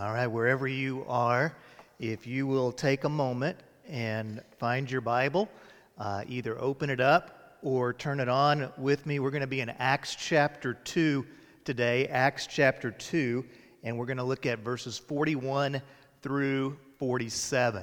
All 0.00 0.12
right, 0.12 0.28
wherever 0.28 0.68
you 0.68 1.04
are, 1.08 1.52
if 1.98 2.24
you 2.24 2.46
will 2.46 2.70
take 2.70 3.02
a 3.02 3.08
moment 3.08 3.58
and 3.88 4.40
find 4.56 4.88
your 4.88 5.00
Bible, 5.00 5.48
uh, 5.98 6.22
either 6.28 6.56
open 6.60 6.88
it 6.88 7.00
up 7.00 7.58
or 7.62 7.94
turn 7.94 8.20
it 8.20 8.28
on 8.28 8.70
with 8.78 9.06
me. 9.06 9.18
We're 9.18 9.32
going 9.32 9.40
to 9.40 9.48
be 9.48 9.60
in 9.60 9.70
Acts 9.70 10.14
chapter 10.14 10.74
2 10.74 11.26
today, 11.64 12.06
Acts 12.06 12.46
chapter 12.46 12.92
2, 12.92 13.44
and 13.82 13.98
we're 13.98 14.06
going 14.06 14.18
to 14.18 14.22
look 14.22 14.46
at 14.46 14.60
verses 14.60 14.98
41 14.98 15.82
through 16.22 16.78
47. 17.00 17.82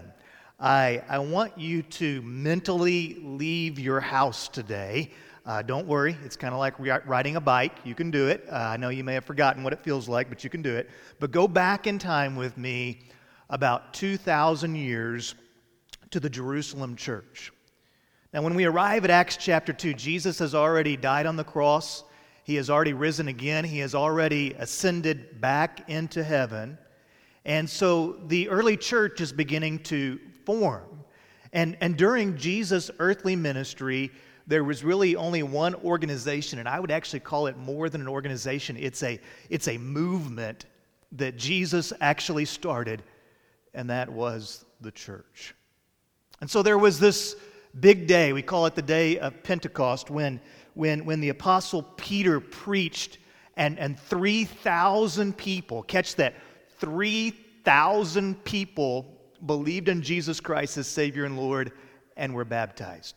I, 0.57 1.03
I 1.09 1.19
want 1.19 1.57
you 1.57 1.81
to 1.81 2.21
mentally 2.21 3.17
leave 3.23 3.77
your 3.77 3.99
house 3.99 4.47
today. 4.47 5.11
Uh, 5.45 5.61
don't 5.61 5.85
worry, 5.85 6.17
it's 6.25 6.35
kind 6.35 6.55
of 6.55 6.59
like 6.59 6.73
riding 6.79 7.35
a 7.35 7.41
bike. 7.41 7.73
You 7.83 7.93
can 7.93 8.09
do 8.09 8.29
it. 8.29 8.45
Uh, 8.51 8.55
I 8.55 8.77
know 8.77 8.89
you 8.89 9.03
may 9.03 9.13
have 9.13 9.25
forgotten 9.25 9.63
what 9.63 9.73
it 9.73 9.79
feels 9.79 10.09
like, 10.09 10.27
but 10.27 10.43
you 10.43 10.49
can 10.49 10.63
do 10.63 10.75
it. 10.75 10.89
But 11.19 11.31
go 11.31 11.47
back 11.47 11.85
in 11.85 11.99
time 11.99 12.35
with 12.35 12.57
me 12.57 13.01
about 13.51 13.93
2,000 13.93 14.73
years 14.73 15.35
to 16.09 16.19
the 16.19 16.31
Jerusalem 16.31 16.95
church. 16.95 17.53
Now, 18.33 18.41
when 18.41 18.55
we 18.55 18.65
arrive 18.65 19.05
at 19.05 19.11
Acts 19.11 19.37
chapter 19.37 19.71
2, 19.71 19.93
Jesus 19.93 20.39
has 20.39 20.55
already 20.55 20.97
died 20.97 21.27
on 21.27 21.35
the 21.35 21.43
cross. 21.43 22.03
He 22.43 22.55
has 22.55 22.71
already 22.71 22.93
risen 22.93 23.27
again. 23.27 23.65
He 23.65 23.79
has 23.79 23.93
already 23.93 24.53
ascended 24.57 25.39
back 25.41 25.87
into 25.89 26.23
heaven. 26.23 26.77
And 27.45 27.69
so 27.69 28.13
the 28.27 28.49
early 28.49 28.77
church 28.77 29.21
is 29.21 29.31
beginning 29.31 29.83
to 29.83 30.19
form. 30.43 31.03
And, 31.53 31.77
and 31.81 31.95
during 31.95 32.35
Jesus' 32.35 32.89
earthly 32.97 33.35
ministry, 33.35 34.11
there 34.47 34.63
was 34.63 34.83
really 34.83 35.15
only 35.15 35.43
one 35.43 35.75
organization, 35.75 36.59
and 36.59 36.69
I 36.69 36.79
would 36.79 36.91
actually 36.91 37.21
call 37.21 37.47
it 37.47 37.57
more 37.57 37.89
than 37.89 38.01
an 38.01 38.07
organization. 38.07 38.77
It's 38.77 39.01
a, 39.01 39.19
it's 39.49 39.67
a 39.67 39.77
movement 39.77 40.65
that 41.13 41.37
Jesus 41.37 41.91
actually 41.99 42.45
started, 42.45 43.01
and 43.73 43.89
that 43.89 44.09
was 44.09 44.65
the 44.81 44.91
church. 44.91 45.55
And 46.41 46.49
so 46.49 46.61
there 46.61 46.77
was 46.77 46.99
this 46.99 47.35
big 47.79 48.07
day, 48.07 48.33
we 48.33 48.41
call 48.41 48.65
it 48.65 48.75
the 48.75 48.81
day 48.81 49.17
of 49.19 49.41
Pentecost, 49.43 50.09
when, 50.09 50.39
when, 50.73 51.05
when 51.05 51.21
the 51.21 51.29
apostle 51.29 51.83
Peter 51.97 52.39
preached, 52.39 53.17
and, 53.57 53.79
and 53.79 53.99
3,000 53.99 55.35
people, 55.35 55.81
catch 55.83 56.15
that, 56.15 56.35
3,000 56.79 58.43
people 58.43 59.11
believed 59.45 59.89
in 59.89 60.01
Jesus 60.01 60.39
Christ 60.39 60.77
as 60.77 60.87
Savior 60.87 61.25
and 61.25 61.37
Lord 61.37 61.71
and 62.17 62.33
were 62.33 62.45
baptized. 62.45 63.15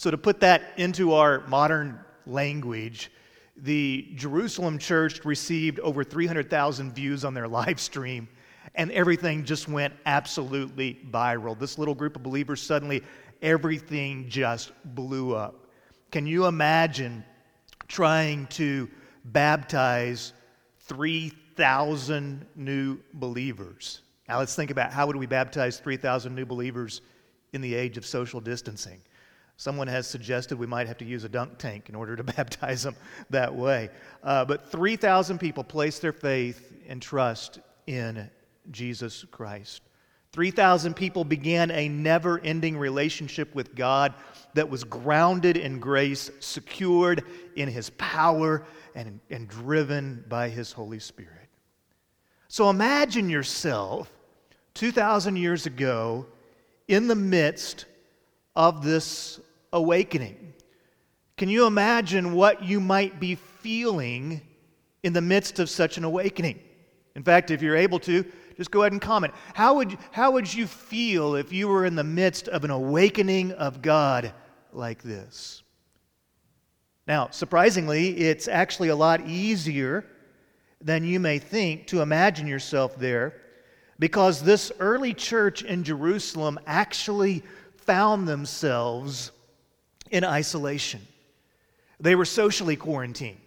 So, 0.00 0.10
to 0.10 0.16
put 0.16 0.40
that 0.40 0.72
into 0.78 1.12
our 1.12 1.46
modern 1.46 2.00
language, 2.24 3.12
the 3.58 4.08
Jerusalem 4.14 4.78
church 4.78 5.26
received 5.26 5.78
over 5.80 6.02
300,000 6.04 6.94
views 6.94 7.22
on 7.22 7.34
their 7.34 7.46
live 7.46 7.78
stream, 7.78 8.26
and 8.74 8.90
everything 8.92 9.44
just 9.44 9.68
went 9.68 9.92
absolutely 10.06 10.98
viral. 11.10 11.58
This 11.58 11.76
little 11.76 11.94
group 11.94 12.16
of 12.16 12.22
believers 12.22 12.62
suddenly, 12.62 13.02
everything 13.42 14.26
just 14.26 14.72
blew 14.94 15.34
up. 15.34 15.66
Can 16.10 16.26
you 16.26 16.46
imagine 16.46 17.22
trying 17.86 18.46
to 18.46 18.88
baptize 19.26 20.32
3,000 20.78 22.46
new 22.56 22.98
believers? 23.12 24.00
Now, 24.30 24.38
let's 24.38 24.56
think 24.56 24.70
about 24.70 24.94
how 24.94 25.06
would 25.08 25.16
we 25.16 25.26
baptize 25.26 25.78
3,000 25.78 26.34
new 26.34 26.46
believers 26.46 27.02
in 27.52 27.60
the 27.60 27.74
age 27.74 27.98
of 27.98 28.06
social 28.06 28.40
distancing? 28.40 29.02
Someone 29.60 29.88
has 29.88 30.06
suggested 30.06 30.58
we 30.58 30.66
might 30.66 30.86
have 30.86 30.96
to 30.96 31.04
use 31.04 31.24
a 31.24 31.28
dunk 31.28 31.58
tank 31.58 31.90
in 31.90 31.94
order 31.94 32.16
to 32.16 32.24
baptize 32.36 32.82
them 32.82 32.96
that 33.28 33.54
way. 33.54 33.90
Uh, 34.22 34.42
but 34.42 34.72
3,000 34.72 35.36
people 35.36 35.62
placed 35.62 36.00
their 36.00 36.14
faith 36.14 36.72
and 36.88 37.02
trust 37.02 37.58
in 37.86 38.30
Jesus 38.70 39.26
Christ. 39.30 39.82
3,000 40.32 40.96
people 40.96 41.24
began 41.24 41.70
a 41.72 41.90
never 41.90 42.38
ending 42.38 42.78
relationship 42.78 43.54
with 43.54 43.74
God 43.74 44.14
that 44.54 44.70
was 44.70 44.82
grounded 44.82 45.58
in 45.58 45.78
grace, 45.78 46.30
secured 46.40 47.22
in 47.54 47.68
His 47.68 47.90
power, 47.90 48.64
and, 48.94 49.20
and 49.28 49.46
driven 49.46 50.24
by 50.26 50.48
His 50.48 50.72
Holy 50.72 51.00
Spirit. 51.00 51.50
So 52.48 52.70
imagine 52.70 53.28
yourself 53.28 54.10
2,000 54.72 55.36
years 55.36 55.66
ago 55.66 56.24
in 56.88 57.08
the 57.08 57.14
midst 57.14 57.84
of 58.56 58.82
this 58.82 59.38
awakening. 59.72 60.54
Can 61.36 61.48
you 61.48 61.66
imagine 61.66 62.32
what 62.32 62.62
you 62.62 62.80
might 62.80 63.18
be 63.18 63.34
feeling 63.34 64.42
in 65.02 65.12
the 65.12 65.20
midst 65.20 65.58
of 65.58 65.70
such 65.70 65.96
an 65.96 66.04
awakening? 66.04 66.60
In 67.14 67.22
fact, 67.22 67.50
if 67.50 67.62
you're 67.62 67.76
able 67.76 67.98
to, 68.00 68.24
just 68.56 68.70
go 68.70 68.82
ahead 68.82 68.92
and 68.92 69.00
comment. 69.00 69.32
How 69.54 69.76
would, 69.76 69.96
how 70.12 70.32
would 70.32 70.52
you 70.52 70.66
feel 70.66 71.34
if 71.34 71.52
you 71.52 71.66
were 71.68 71.86
in 71.86 71.94
the 71.94 72.04
midst 72.04 72.48
of 72.48 72.62
an 72.64 72.70
awakening 72.70 73.52
of 73.52 73.80
God 73.80 74.34
like 74.72 75.02
this? 75.02 75.62
Now, 77.06 77.28
surprisingly, 77.30 78.16
it's 78.18 78.46
actually 78.46 78.90
a 78.90 78.96
lot 78.96 79.26
easier 79.26 80.04
than 80.80 81.04
you 81.04 81.18
may 81.18 81.38
think 81.38 81.86
to 81.88 82.02
imagine 82.02 82.46
yourself 82.46 82.96
there 82.96 83.34
because 83.98 84.42
this 84.42 84.72
early 84.78 85.12
church 85.12 85.62
in 85.62 85.84
Jerusalem 85.84 86.58
actually 86.66 87.42
found 87.76 88.28
themselves 88.28 89.32
in 90.10 90.24
isolation. 90.24 91.06
They 92.00 92.14
were 92.14 92.24
socially 92.24 92.76
quarantined. 92.76 93.38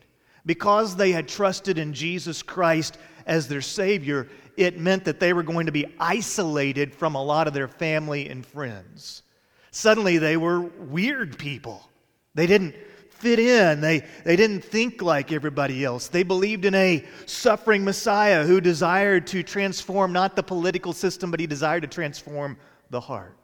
Because 0.46 0.96
they 0.96 1.12
had 1.12 1.28
trusted 1.28 1.78
in 1.78 1.94
Jesus 1.94 2.42
Christ 2.42 2.98
as 3.26 3.48
their 3.48 3.62
Savior, 3.62 4.28
it 4.58 4.78
meant 4.78 5.06
that 5.06 5.20
they 5.20 5.34
were 5.34 5.44
going 5.44 5.68
to 5.68 5.72
be 5.72 5.86
isolated 6.00 6.94
from 6.94 7.16
a 7.16 7.24
lot 7.24 7.48
of 7.48 7.54
their 7.54 7.68
family 7.68 8.30
and 8.30 8.46
friends. 8.46 9.24
Suddenly, 9.72 10.18
they 10.18 10.38
were 10.38 10.62
weird 10.62 11.38
people. 11.38 11.90
They 12.36 12.46
didn't 12.46 12.76
fit 13.10 13.40
in, 13.40 13.80
they, 13.80 14.04
they 14.26 14.36
didn't 14.36 14.66
think 14.66 15.02
like 15.02 15.32
everybody 15.32 15.86
else. 15.86 16.10
They 16.10 16.24
believed 16.24 16.66
in 16.66 16.76
a 16.76 17.06
suffering 17.26 17.86
Messiah 17.86 18.46
who 18.46 18.60
desired 18.60 19.28
to 19.28 19.44
transform 19.44 20.12
not 20.12 20.36
the 20.36 20.44
political 20.44 20.92
system, 20.92 21.32
but 21.32 21.40
he 21.40 21.48
desired 21.48 21.84
to 21.84 21.88
transform 21.88 22.58
the 22.90 23.00
heart. 23.00 23.43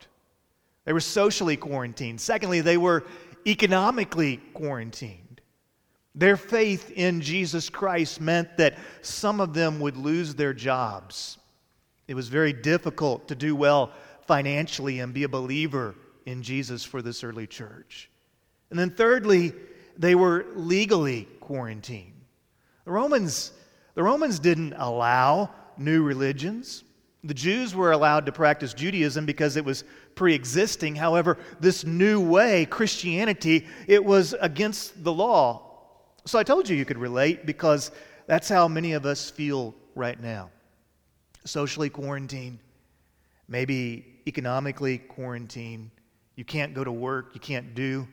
They 0.90 0.94
were 0.94 1.00
socially 1.02 1.56
quarantined. 1.56 2.20
Secondly, 2.20 2.62
they 2.62 2.76
were 2.76 3.06
economically 3.46 4.38
quarantined. 4.56 5.40
Their 6.16 6.36
faith 6.36 6.90
in 6.90 7.22
Jesus 7.22 7.70
Christ 7.70 8.20
meant 8.20 8.58
that 8.58 8.76
some 9.04 9.40
of 9.40 9.54
them 9.54 9.80
would 9.82 9.96
lose 9.96 10.34
their 10.34 10.52
jobs. 10.52 11.38
It 12.08 12.16
was 12.16 12.28
very 12.28 12.54
difficult 12.54 13.28
to 13.28 13.36
do 13.36 13.56
well 13.56 13.92
financially 14.26 15.00
and 15.00 15.14
be 15.14 15.26
a 15.26 15.30
believer 15.30 15.94
in 16.26 16.42
Jesus 16.42 16.84
for 16.84 17.04
this 17.04 17.24
early 17.24 17.46
church. 17.46 18.10
And 18.72 18.80
then, 18.80 18.90
thirdly, 18.90 19.54
they 19.96 20.16
were 20.16 20.48
legally 20.56 21.28
quarantined. 21.40 22.20
The 22.86 22.92
Romans, 22.92 23.52
the 23.94 24.02
Romans 24.02 24.40
didn't 24.40 24.74
allow 24.74 25.52
new 25.78 26.02
religions. 26.02 26.84
The 27.24 27.36
Jews 27.36 27.76
were 27.76 27.92
allowed 27.92 28.26
to 28.26 28.32
practice 28.32 28.74
Judaism 28.74 29.28
because 29.28 29.56
it 29.56 29.66
was 29.66 29.84
pre 30.19 30.35
existing. 30.35 30.97
However, 30.97 31.38
this 31.62 31.85
new 31.85 32.19
way, 32.19 32.66
Christianity, 32.66 33.66
it 33.88 34.03
was 34.03 34.35
against 34.41 35.02
the 35.02 35.13
law. 35.13 35.62
So 36.25 36.38
I 36.38 36.44
told 36.44 36.68
you 36.68 36.75
you 36.75 36.84
could 36.84 36.97
relate 36.97 37.46
because 37.46 37.91
that's 38.28 38.50
how 38.50 38.68
many 38.68 38.91
of 38.91 39.06
us 39.06 39.30
feel 39.30 39.74
right 39.96 40.22
now. 40.22 40.50
Socially 41.46 41.90
quarantined, 41.90 42.59
maybe 43.47 44.19
economically 44.28 44.97
quarantined. 44.97 45.90
You 46.36 46.44
can't 46.44 46.74
go 46.74 46.84
to 46.84 46.91
work, 46.91 47.31
you 47.34 47.40
can't 47.40 47.74
do 47.74 48.06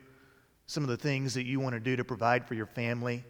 some 0.67 0.85
of 0.85 0.89
the 0.89 0.97
things 0.97 1.35
that 1.35 1.45
you 1.45 1.59
want 1.59 1.75
to 1.75 1.81
do 1.81 1.97
to 1.97 2.05
provide 2.05 2.47
for 2.47 2.55
your 2.55 2.67
family. 2.67 3.25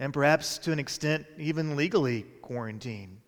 And 0.00 0.12
perhaps 0.12 0.58
to 0.58 0.72
an 0.72 0.80
extent, 0.80 1.26
even 1.38 1.76
legally 1.76 2.22
quarantined. 2.42 3.20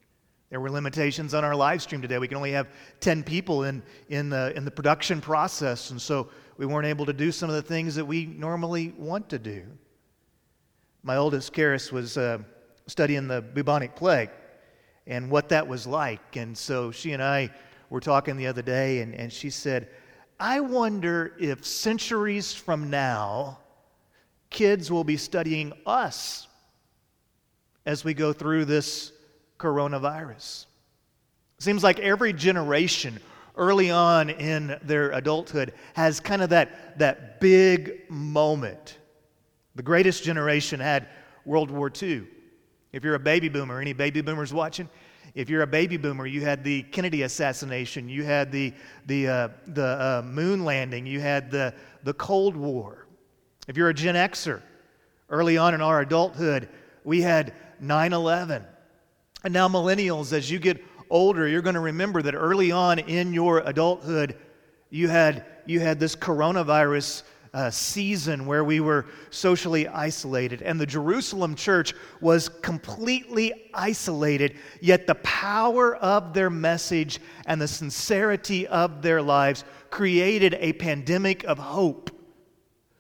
There 0.50 0.58
were 0.58 0.70
limitations 0.70 1.32
on 1.32 1.44
our 1.44 1.54
live 1.54 1.80
stream 1.80 2.02
today. 2.02 2.18
We 2.18 2.26
can 2.26 2.36
only 2.36 2.52
have 2.52 2.68
10 2.98 3.22
people 3.22 3.64
in, 3.64 3.82
in, 4.08 4.30
the, 4.30 4.52
in 4.56 4.64
the 4.64 4.70
production 4.70 5.20
process, 5.20 5.91
and 5.91 6.02
so 6.02 6.28
we 6.56 6.66
weren't 6.66 6.86
able 6.86 7.06
to 7.06 7.12
do 7.12 7.30
some 7.30 7.48
of 7.48 7.54
the 7.54 7.62
things 7.62 7.94
that 7.94 8.04
we 8.04 8.26
normally 8.26 8.92
want 8.98 9.28
to 9.28 9.38
do. 9.38 9.64
My 11.04 11.16
oldest, 11.16 11.54
Karis, 11.54 11.92
was 11.92 12.18
uh, 12.18 12.38
studying 12.88 13.28
the 13.28 13.41
bubonic 13.41 13.94
plague 13.94 14.30
and 15.06 15.30
what 15.30 15.48
that 15.50 15.66
was 15.66 15.86
like. 15.86 16.36
And 16.36 16.58
so 16.58 16.91
she 16.91 17.12
and 17.12 17.22
I 17.22 17.50
were 17.88 18.00
talking 18.00 18.36
the 18.36 18.48
other 18.48 18.62
day, 18.62 19.00
and, 19.00 19.14
and 19.14 19.32
she 19.32 19.50
said, 19.50 19.88
I 20.41 20.58
wonder 20.60 21.36
if 21.38 21.64
centuries 21.64 22.53
from 22.53 22.91
now, 22.91 23.58
kids 24.50 24.91
will 24.91 25.04
be 25.04 25.16
studying 25.16 25.72
us 25.86 26.48
as 27.86 28.04
we 28.04 28.14
go 28.14 28.32
through 28.32 28.64
this 28.64 29.12
coronavirus. 29.60 30.66
Seems 31.59 31.84
like 31.84 32.01
every 32.01 32.33
generation 32.33 33.21
early 33.57 33.91
on 33.91 34.30
in 34.30 34.78
their 34.83 35.10
adulthood 35.10 35.74
has 35.95 36.18
kind 36.18 36.41
of 36.42 36.51
that, 36.51 36.98
that 36.98 37.41
big 37.41 38.09
moment. 38.09 38.97
The 39.74 39.83
greatest 39.83 40.24
generation 40.24 40.80
had 40.80 41.09
World 41.45 41.71
War 41.71 41.92
II. 42.03 42.27
If 42.92 43.04
you're 43.04 43.15
a 43.15 43.21
baby 43.21 43.48
boomer, 43.48 43.80
any 43.80 43.92
baby 43.92 44.22
boomers 44.22 44.53
watching? 44.53 44.89
If 45.34 45.48
you're 45.48 45.63
a 45.63 45.66
baby 45.66 45.97
boomer, 45.97 46.27
you 46.27 46.41
had 46.41 46.65
the 46.65 46.83
Kennedy 46.84 47.22
assassination, 47.22 48.09
you 48.09 48.24
had 48.24 48.51
the, 48.51 48.72
the, 49.06 49.28
uh, 49.28 49.48
the 49.68 49.84
uh, 49.84 50.22
moon 50.24 50.65
landing, 50.65 51.06
you 51.06 51.21
had 51.21 51.51
the, 51.51 51.74
the 52.03 52.15
Cold 52.15 52.56
War. 52.56 53.06
If 53.68 53.77
you're 53.77 53.91
a 53.91 53.95
Gen 53.95 54.16
Xer, 54.16 54.60
early 55.28 55.56
on 55.56 55.74
in 55.74 55.80
our 55.83 56.01
adulthood, 56.01 56.68
we 57.04 57.21
had 57.21 57.54
9 57.78 58.13
11. 58.13 58.65
And 59.42 59.54
now, 59.54 59.69
millennials, 59.69 60.33
as 60.33 60.51
you 60.51 60.59
get 60.59 60.84
older, 61.09 61.48
you're 61.48 61.63
going 61.63 61.75
to 61.75 61.81
remember 61.81 62.21
that 62.22 62.34
early 62.34 62.71
on 62.72 62.98
in 62.98 63.33
your 63.33 63.60
adulthood, 63.60 64.37
you 64.91 65.09
had, 65.09 65.47
you 65.66 65.81
had 65.81 65.98
this 65.98 66.15
coronavirus 66.15 67.22
uh, 67.53 67.71
season 67.71 68.47
where 68.47 68.65
we 68.65 68.81
were 68.81 69.07
socially 69.31 69.89
isolated. 69.89 70.63
And 70.63 70.78
the 70.78 70.87
Jerusalem 70.87 71.54
church 71.54 71.95
was 72.21 72.48
completely 72.48 73.71
isolated, 73.75 74.57
yet 74.81 75.07
the 75.07 75.16
power 75.16 75.97
of 75.97 76.33
their 76.34 76.51
message 76.51 77.19
and 77.47 77.60
the 77.60 77.69
sincerity 77.69 78.66
of 78.66 79.03
their 79.03 79.22
lives 79.22 79.65
created 79.91 80.54
a 80.60 80.75
pandemic 80.75 81.45
of 81.45 81.59
hope. 81.59 82.10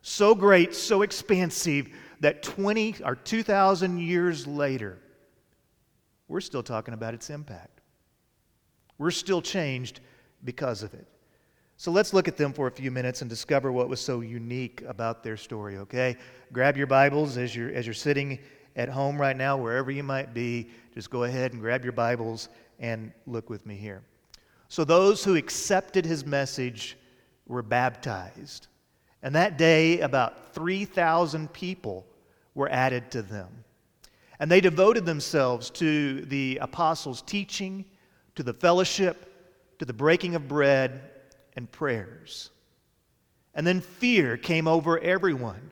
So 0.02 0.34
great, 0.34 0.74
so 0.74 1.02
expansive 1.02 1.88
that 2.20 2.42
20 2.42 2.96
or 3.04 3.14
2,000 3.14 3.98
years 3.98 4.46
later, 4.46 4.98
we're 6.30 6.40
still 6.40 6.62
talking 6.62 6.94
about 6.94 7.12
its 7.12 7.28
impact. 7.28 7.80
We're 8.98 9.10
still 9.10 9.42
changed 9.42 10.00
because 10.44 10.84
of 10.84 10.94
it. 10.94 11.06
So 11.76 11.90
let's 11.90 12.14
look 12.14 12.28
at 12.28 12.36
them 12.36 12.52
for 12.52 12.68
a 12.68 12.70
few 12.70 12.92
minutes 12.92 13.20
and 13.20 13.28
discover 13.28 13.72
what 13.72 13.88
was 13.88 14.00
so 14.00 14.20
unique 14.20 14.82
about 14.86 15.24
their 15.24 15.36
story, 15.36 15.78
okay? 15.78 16.16
Grab 16.52 16.76
your 16.76 16.86
Bibles 16.86 17.36
as 17.36 17.56
you're, 17.56 17.72
as 17.72 17.84
you're 17.84 17.94
sitting 17.94 18.38
at 18.76 18.88
home 18.88 19.20
right 19.20 19.36
now, 19.36 19.56
wherever 19.56 19.90
you 19.90 20.04
might 20.04 20.32
be. 20.32 20.68
Just 20.94 21.10
go 21.10 21.24
ahead 21.24 21.52
and 21.52 21.60
grab 21.60 21.82
your 21.82 21.92
Bibles 21.92 22.48
and 22.78 23.10
look 23.26 23.50
with 23.50 23.66
me 23.66 23.74
here. 23.74 24.02
So, 24.68 24.84
those 24.84 25.24
who 25.24 25.34
accepted 25.34 26.04
his 26.04 26.24
message 26.24 26.96
were 27.48 27.62
baptized. 27.62 28.68
And 29.22 29.34
that 29.34 29.58
day, 29.58 30.00
about 30.00 30.54
3,000 30.54 31.52
people 31.52 32.06
were 32.54 32.70
added 32.70 33.10
to 33.10 33.22
them. 33.22 33.48
And 34.40 34.50
they 34.50 34.62
devoted 34.62 35.04
themselves 35.04 35.68
to 35.70 36.22
the 36.22 36.58
apostles' 36.62 37.20
teaching, 37.20 37.84
to 38.36 38.42
the 38.42 38.54
fellowship, 38.54 39.26
to 39.78 39.84
the 39.84 39.92
breaking 39.92 40.34
of 40.34 40.48
bread, 40.48 41.02
and 41.56 41.70
prayers. 41.70 42.50
And 43.54 43.66
then 43.66 43.82
fear 43.82 44.38
came 44.38 44.66
over 44.66 44.98
everyone. 44.98 45.70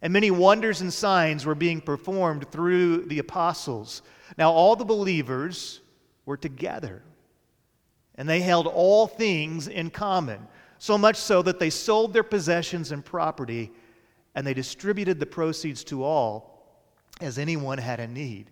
And 0.00 0.12
many 0.12 0.30
wonders 0.30 0.80
and 0.80 0.90
signs 0.90 1.44
were 1.44 1.54
being 1.54 1.82
performed 1.82 2.50
through 2.50 3.04
the 3.06 3.18
apostles. 3.18 4.00
Now, 4.38 4.52
all 4.52 4.74
the 4.74 4.84
believers 4.86 5.80
were 6.24 6.36
together, 6.38 7.02
and 8.14 8.26
they 8.26 8.40
held 8.40 8.66
all 8.66 9.06
things 9.06 9.68
in 9.68 9.90
common, 9.90 10.46
so 10.78 10.96
much 10.96 11.16
so 11.16 11.42
that 11.42 11.58
they 11.58 11.70
sold 11.70 12.14
their 12.14 12.22
possessions 12.22 12.90
and 12.90 13.04
property, 13.04 13.70
and 14.34 14.46
they 14.46 14.54
distributed 14.54 15.20
the 15.20 15.26
proceeds 15.26 15.84
to 15.84 16.04
all 16.04 16.57
as 17.20 17.38
anyone 17.38 17.78
had 17.78 18.00
a 18.00 18.06
need. 18.06 18.50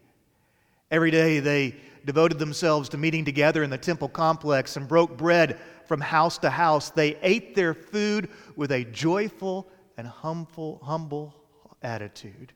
Every 0.90 1.10
day 1.10 1.40
they 1.40 1.76
devoted 2.04 2.38
themselves 2.38 2.88
to 2.90 2.98
meeting 2.98 3.24
together 3.24 3.62
in 3.62 3.70
the 3.70 3.78
temple 3.78 4.08
complex 4.08 4.76
and 4.76 4.86
broke 4.86 5.16
bread 5.16 5.58
from 5.86 6.00
house 6.00 6.38
to 6.38 6.50
house. 6.50 6.90
They 6.90 7.16
ate 7.22 7.54
their 7.54 7.74
food 7.74 8.28
with 8.54 8.70
a 8.72 8.84
joyful 8.84 9.68
and 9.96 10.06
humble, 10.06 10.80
humble 10.82 11.34
attitude, 11.82 12.52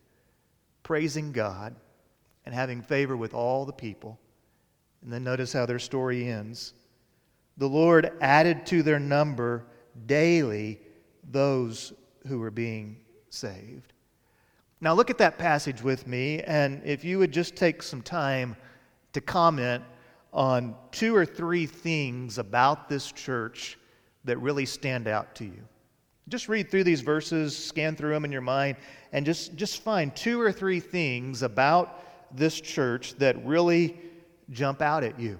praising 0.82 1.32
God 1.32 1.74
and 2.46 2.54
having 2.54 2.82
favor 2.82 3.16
with 3.16 3.34
all 3.34 3.64
the 3.64 3.72
people. 3.72 4.18
And 5.02 5.12
then 5.12 5.24
notice 5.24 5.52
how 5.52 5.66
their 5.66 5.78
story 5.78 6.28
ends. 6.28 6.74
The 7.56 7.68
Lord 7.68 8.12
added 8.20 8.66
to 8.66 8.82
their 8.82 8.98
number 8.98 9.66
daily 10.06 10.78
those 11.30 11.92
who 12.26 12.38
were 12.38 12.50
being 12.50 12.98
saved. 13.30 13.92
Now, 14.82 14.94
look 14.94 15.10
at 15.10 15.18
that 15.18 15.36
passage 15.36 15.82
with 15.82 16.06
me, 16.06 16.40
and 16.40 16.80
if 16.86 17.04
you 17.04 17.18
would 17.18 17.32
just 17.32 17.54
take 17.54 17.82
some 17.82 18.00
time 18.00 18.56
to 19.12 19.20
comment 19.20 19.84
on 20.32 20.74
two 20.90 21.14
or 21.14 21.26
three 21.26 21.66
things 21.66 22.38
about 22.38 22.88
this 22.88 23.12
church 23.12 23.78
that 24.24 24.38
really 24.38 24.64
stand 24.64 25.06
out 25.06 25.34
to 25.34 25.44
you. 25.44 25.62
Just 26.28 26.48
read 26.48 26.70
through 26.70 26.84
these 26.84 27.00
verses, 27.02 27.56
scan 27.56 27.94
through 27.94 28.12
them 28.12 28.24
in 28.24 28.32
your 28.32 28.40
mind, 28.40 28.76
and 29.12 29.26
just, 29.26 29.54
just 29.56 29.82
find 29.82 30.14
two 30.14 30.40
or 30.40 30.52
three 30.52 30.80
things 30.80 31.42
about 31.42 32.02
this 32.34 32.58
church 32.58 33.14
that 33.18 33.44
really 33.44 34.00
jump 34.50 34.80
out 34.80 35.04
at 35.04 35.18
you. 35.18 35.38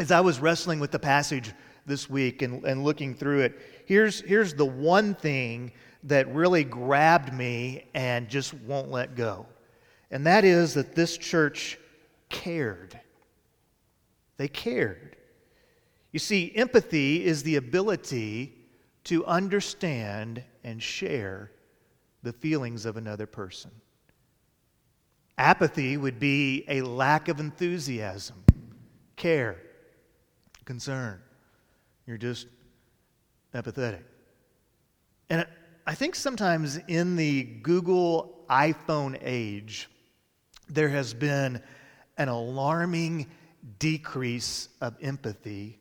As 0.00 0.10
I 0.10 0.20
was 0.20 0.40
wrestling 0.40 0.80
with 0.80 0.90
the 0.90 0.98
passage 0.98 1.52
this 1.86 2.08
week 2.08 2.42
and, 2.42 2.64
and 2.64 2.82
looking 2.82 3.14
through 3.14 3.40
it, 3.40 3.58
here's, 3.86 4.22
here's 4.22 4.54
the 4.54 4.64
one 4.64 5.14
thing 5.14 5.72
that 6.08 6.32
really 6.34 6.64
grabbed 6.64 7.32
me 7.32 7.84
and 7.94 8.28
just 8.28 8.54
won't 8.54 8.90
let 8.90 9.14
go. 9.14 9.46
And 10.10 10.26
that 10.26 10.44
is 10.44 10.74
that 10.74 10.94
this 10.94 11.16
church 11.16 11.78
cared. 12.28 12.98
They 14.36 14.48
cared. 14.48 15.16
You 16.12 16.18
see, 16.18 16.52
empathy 16.54 17.24
is 17.24 17.42
the 17.42 17.56
ability 17.56 18.54
to 19.04 19.24
understand 19.26 20.42
and 20.64 20.82
share 20.82 21.50
the 22.22 22.32
feelings 22.32 22.86
of 22.86 22.96
another 22.96 23.26
person. 23.26 23.70
Apathy 25.36 25.96
would 25.96 26.18
be 26.18 26.64
a 26.68 26.82
lack 26.82 27.28
of 27.28 27.38
enthusiasm, 27.38 28.42
care, 29.16 29.56
concern. 30.64 31.20
You're 32.06 32.18
just 32.18 32.48
apathetic. 33.54 34.04
And 35.30 35.46
I 35.88 35.94
think 35.94 36.16
sometimes 36.16 36.78
in 36.86 37.16
the 37.16 37.44
Google 37.44 38.44
iPhone 38.50 39.18
age, 39.22 39.88
there 40.68 40.90
has 40.90 41.14
been 41.14 41.62
an 42.18 42.28
alarming 42.28 43.26
decrease 43.78 44.68
of 44.82 44.98
empathy 45.00 45.78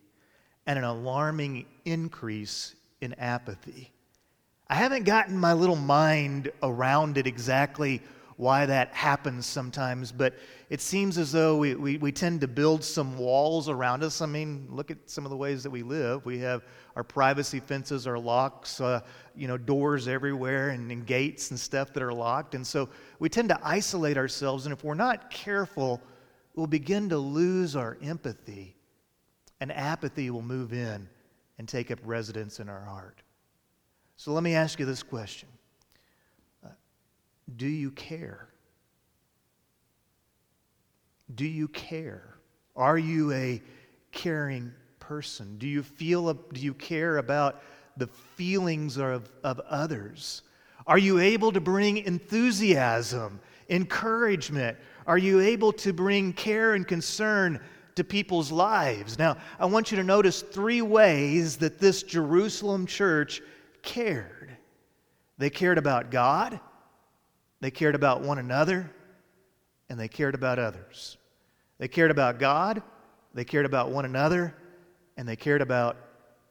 and 0.65 0.80
an 0.80 0.86
alarming 0.86 1.65
increase 1.83 2.74
in 3.01 3.15
apathy. 3.15 3.92
I 4.69 4.75
haven't 4.75 5.04
gotten 5.04 5.38
my 5.38 5.51
little 5.51 5.75
mind 5.75 6.54
around 6.63 7.18
it 7.18 7.27
exactly 7.27 8.01
why 8.37 8.67
that 8.67 8.93
happens 8.93 9.47
sometimes, 9.47 10.11
but 10.11 10.35
it 10.69 10.79
seems 10.79 11.17
as 11.17 11.31
though 11.31 11.57
we, 11.57 11.73
we, 11.73 11.97
we, 11.97 12.11
tend 12.11 12.39
to 12.41 12.47
build 12.47 12.83
some 12.83 13.17
walls 13.17 13.67
around 13.67 14.03
us. 14.03 14.21
I 14.21 14.27
mean, 14.27 14.67
look 14.69 14.91
at 14.91 14.97
some 15.07 15.25
of 15.25 15.31
the 15.31 15.37
ways 15.37 15.63
that 15.63 15.71
we 15.71 15.81
live. 15.81 16.23
We 16.23 16.37
have 16.39 16.63
our 16.95 17.03
privacy 17.03 17.59
fences, 17.59 18.06
our 18.06 18.19
locks, 18.19 18.79
uh, 18.79 19.01
you 19.35 19.47
know, 19.47 19.57
doors 19.57 20.07
everywhere, 20.07 20.69
and, 20.69 20.91
and 20.91 21.06
gates 21.06 21.49
and 21.49 21.59
stuff 21.59 21.94
that 21.94 22.03
are 22.03 22.13
locked. 22.13 22.53
And 22.53 22.65
so 22.65 22.89
we 23.17 23.27
tend 23.27 23.49
to 23.49 23.59
isolate 23.63 24.17
ourselves, 24.17 24.67
and 24.67 24.73
if 24.73 24.83
we're 24.83 24.94
not 24.94 25.31
careful, 25.31 25.99
we'll 26.53 26.67
begin 26.67 27.09
to 27.09 27.17
lose 27.17 27.75
our 27.75 27.97
empathy, 28.03 28.75
and 29.59 29.71
apathy 29.71 30.29
will 30.29 30.44
move 30.44 30.73
in 30.73 31.09
and 31.57 31.67
take 31.67 31.89
up 31.89 31.97
residence 32.03 32.59
in 32.59 32.69
our 32.69 32.85
heart. 32.85 33.23
So 34.15 34.31
let 34.31 34.44
me 34.44 34.53
ask 34.53 34.79
you 34.79 34.85
this 34.85 35.01
question 35.01 35.49
Do 37.56 37.68
you 37.68 37.92
care? 37.92 38.49
Do 41.33 41.45
you 41.45 41.68
care? 41.68 42.35
Are 42.75 42.97
you 42.97 43.31
a 43.31 43.61
caring 44.11 44.71
person? 44.99 45.57
Do 45.57 45.68
you 45.68 45.83
feel, 45.83 46.33
do 46.33 46.61
you 46.61 46.73
care 46.73 47.18
about 47.18 47.61
the 47.97 48.07
feelings 48.07 48.97
of, 48.97 49.30
of 49.44 49.59
others? 49.61 50.44
Are 50.85 50.97
you 50.97 51.19
able 51.19 51.51
to 51.51 51.59
bring 51.59 51.97
enthusiasm, 51.97 53.39
encouragement, 53.69 54.77
are 55.07 55.18
you 55.18 55.39
able 55.39 55.71
to 55.73 55.94
bring 55.94 56.33
care 56.33 56.73
and 56.73 56.85
concern 56.85 57.61
to 57.95 58.04
people's 58.04 58.51
lives? 58.51 59.18
Now, 59.18 59.37
I 59.59 59.66
want 59.66 59.89
you 59.89 59.97
to 59.97 60.04
notice 60.04 60.42
three 60.42 60.81
ways 60.81 61.57
that 61.57 61.80
this 61.80 62.04
Jerusalem 62.04 62.85
church 62.85 63.42
cared. 63.81 64.51
They 65.37 65.49
cared 65.49 65.77
about 65.77 66.11
God, 66.11 66.59
they 67.59 67.71
cared 67.71 67.95
about 67.95 68.21
one 68.21 68.37
another, 68.37 68.92
and 69.90 69.99
they 69.99 70.07
cared 70.07 70.35
about 70.35 70.59
others. 70.59 71.18
They 71.78 71.87
cared 71.87 72.11
about 72.11 72.40
God, 72.40 72.81
they 73.33 73.45
cared 73.45 73.66
about 73.66 73.92
one 73.92 74.06
another, 74.06 74.56
and 75.18 75.28
they 75.28 75.35
cared 75.35 75.61
about 75.61 75.97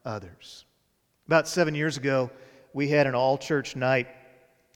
others. 0.04 0.64
About 1.26 1.48
seven 1.48 1.74
years 1.74 1.96
ago, 1.96 2.30
we 2.72 2.88
had 2.88 3.06
an 3.06 3.14
all 3.14 3.38
church 3.38 3.74
night 3.74 4.08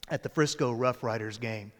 at 0.08 0.22
the 0.22 0.28
Frisco 0.28 0.72
Rough 0.72 1.02
Riders 1.02 1.38
game. 1.38 1.72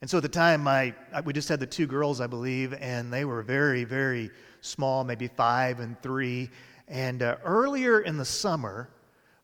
And 0.00 0.08
so 0.08 0.18
at 0.18 0.22
the 0.22 0.28
time, 0.28 0.62
my, 0.62 0.94
we 1.24 1.32
just 1.32 1.48
had 1.48 1.60
the 1.60 1.66
two 1.66 1.86
girls, 1.86 2.20
I 2.20 2.26
believe, 2.26 2.72
and 2.74 3.12
they 3.12 3.24
were 3.24 3.42
very, 3.42 3.84
very 3.84 4.30
small, 4.62 5.04
maybe 5.04 5.28
five 5.28 5.80
and 5.80 6.00
three. 6.02 6.50
And 6.88 7.22
uh, 7.22 7.36
earlier 7.44 8.00
in 8.00 8.16
the 8.16 8.24
summer, 8.24 8.88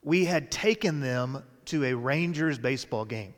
we 0.03 0.25
had 0.25 0.51
taken 0.51 0.99
them 0.99 1.43
to 1.65 1.85
a 1.85 1.93
Rangers 1.93 2.57
baseball 2.57 3.05
game. 3.05 3.33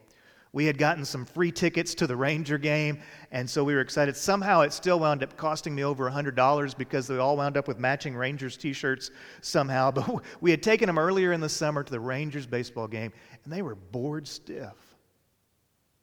We 0.52 0.66
had 0.66 0.80
gotten 0.80 1.06
some 1.06 1.26
free 1.26 1.52
tickets 1.52 1.94
to 1.96 2.08
the 2.08 2.16
Ranger 2.16 2.58
game, 2.58 3.02
and 3.32 3.48
so 3.48 3.64
we 3.64 3.76
were 3.76 3.82
excited. 3.82 4.18
Somehow 4.18 4.62
it 4.62 4.74
still 4.74 5.00
wound 5.00 5.22
up 5.22 5.38
costing 5.38 5.76
me 5.76 5.84
over 5.84 6.10
$100 6.10 6.76
because 6.76 7.06
they 7.06 7.18
all 7.18 7.38
wound 7.38 7.56
up 7.56 7.68
with 7.68 7.78
matching 7.78 8.16
Rangers 8.16 8.58
t 8.58 8.74
shirts 8.74 9.12
somehow. 9.42 9.92
But 10.00 10.24
we 10.42 10.50
had 10.50 10.64
taken 10.64 10.88
them 10.88 10.98
earlier 10.98 11.34
in 11.34 11.42
the 11.42 11.50
summer 11.50 11.84
to 11.84 11.92
the 11.92 12.00
Rangers 12.00 12.48
baseball 12.48 12.88
game, 12.88 13.14
and 13.44 13.54
they 13.54 13.62
were 13.62 13.76
bored 13.76 14.28
stiff. 14.28 14.74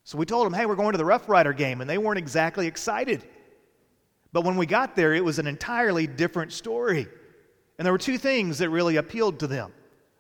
So 0.04 0.16
we 0.16 0.26
told 0.26 0.46
them, 0.46 0.54
hey, 0.54 0.66
we're 0.66 0.76
going 0.76 0.92
to 0.92 0.98
the 0.98 1.04
Rough 1.04 1.28
Rider 1.28 1.52
game, 1.52 1.80
and 1.80 1.90
they 1.90 1.98
weren't 1.98 2.18
exactly 2.18 2.68
excited. 2.68 3.24
But 4.32 4.44
when 4.44 4.56
we 4.56 4.66
got 4.66 4.94
there, 4.94 5.12
it 5.12 5.24
was 5.24 5.40
an 5.40 5.48
entirely 5.48 6.06
different 6.06 6.52
story. 6.52 7.08
And 7.78 7.84
there 7.84 7.92
were 7.92 7.98
two 7.98 8.16
things 8.16 8.58
that 8.58 8.70
really 8.70 8.96
appealed 8.96 9.40
to 9.40 9.48
them. 9.48 9.72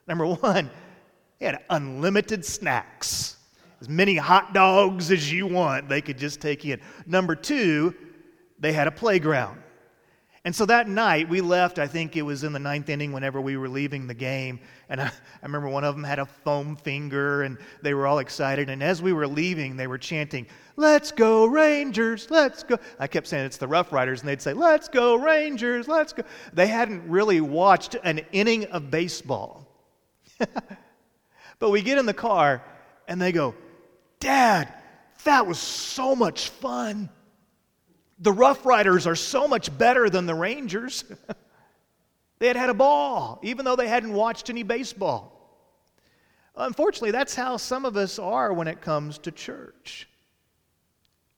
Number 0.08 0.26
one, 0.26 0.68
they 1.38 1.46
had 1.46 1.60
unlimited 1.70 2.44
snacks 2.44 3.35
as 3.80 3.88
many 3.88 4.16
hot 4.16 4.54
dogs 4.54 5.10
as 5.10 5.30
you 5.30 5.46
want, 5.46 5.88
they 5.88 6.00
could 6.00 6.18
just 6.18 6.40
take 6.40 6.64
in. 6.64 6.80
Number 7.06 7.34
two, 7.34 7.94
they 8.58 8.72
had 8.72 8.86
a 8.86 8.90
playground. 8.90 9.62
And 10.46 10.54
so 10.54 10.64
that 10.66 10.88
night, 10.88 11.28
we 11.28 11.40
left, 11.40 11.80
I 11.80 11.88
think 11.88 12.16
it 12.16 12.22
was 12.22 12.44
in 12.44 12.52
the 12.52 12.60
ninth 12.60 12.88
inning 12.88 13.10
whenever 13.10 13.40
we 13.40 13.56
were 13.56 13.68
leaving 13.68 14.06
the 14.06 14.14
game. 14.14 14.60
And 14.88 15.00
I, 15.00 15.06
I, 15.42 15.42
remember 15.42 15.68
one 15.68 15.82
of 15.82 15.96
them 15.96 16.04
had 16.04 16.20
a 16.20 16.24
foam 16.24 16.76
finger, 16.76 17.42
and 17.42 17.58
they 17.82 17.94
were 17.94 18.06
all 18.06 18.20
excited. 18.20 18.70
And 18.70 18.80
as 18.80 19.02
we 19.02 19.12
were 19.12 19.26
leaving, 19.26 19.76
they 19.76 19.88
were 19.88 19.98
chanting, 19.98 20.46
Let's 20.76 21.10
go, 21.10 21.46
Rangers, 21.46 22.28
let's 22.30 22.62
go. 22.62 22.78
I 23.00 23.08
kept 23.08 23.26
saying 23.26 23.44
it's 23.44 23.56
the 23.56 23.66
Rough 23.66 23.92
Riders, 23.92 24.20
and 24.20 24.28
they'd 24.28 24.40
say, 24.40 24.52
Let's 24.52 24.88
go, 24.88 25.16
Rangers, 25.16 25.88
let's 25.88 26.12
go. 26.12 26.22
They 26.52 26.68
hadn't 26.68 27.08
really 27.08 27.40
watched 27.40 27.96
an 28.04 28.20
inning 28.30 28.66
of 28.66 28.88
baseball. 28.88 29.66
but 31.58 31.70
we 31.70 31.82
get 31.82 31.98
in 31.98 32.06
the 32.06 32.14
car, 32.14 32.62
and 33.08 33.20
they 33.20 33.32
go, 33.32 33.52
Dad, 34.20 34.72
that 35.24 35.46
was 35.46 35.58
so 35.58 36.14
much 36.14 36.48
fun. 36.48 37.08
The 38.18 38.32
Rough 38.32 38.64
Riders 38.64 39.06
are 39.06 39.16
so 39.16 39.46
much 39.46 39.76
better 39.76 40.08
than 40.08 40.26
the 40.26 40.34
Rangers. 40.34 41.04
they 42.38 42.46
had 42.46 42.56
had 42.56 42.70
a 42.70 42.74
ball, 42.74 43.38
even 43.42 43.64
though 43.64 43.76
they 43.76 43.88
hadn't 43.88 44.12
watched 44.12 44.48
any 44.48 44.62
baseball. 44.62 45.32
Unfortunately, 46.56 47.10
that's 47.10 47.34
how 47.34 47.58
some 47.58 47.84
of 47.84 47.96
us 47.96 48.18
are 48.18 48.52
when 48.52 48.66
it 48.66 48.80
comes 48.80 49.18
to 49.18 49.30
church. 49.30 50.08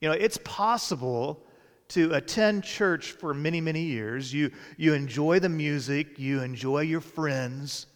You 0.00 0.08
know, 0.08 0.14
it's 0.14 0.38
possible 0.44 1.44
to 1.88 2.12
attend 2.14 2.62
church 2.62 3.12
for 3.12 3.34
many, 3.34 3.60
many 3.60 3.82
years. 3.82 4.32
You, 4.32 4.52
you 4.76 4.94
enjoy 4.94 5.40
the 5.40 5.48
music, 5.48 6.18
you 6.18 6.40
enjoy 6.40 6.82
your 6.82 7.00
friends, 7.00 7.87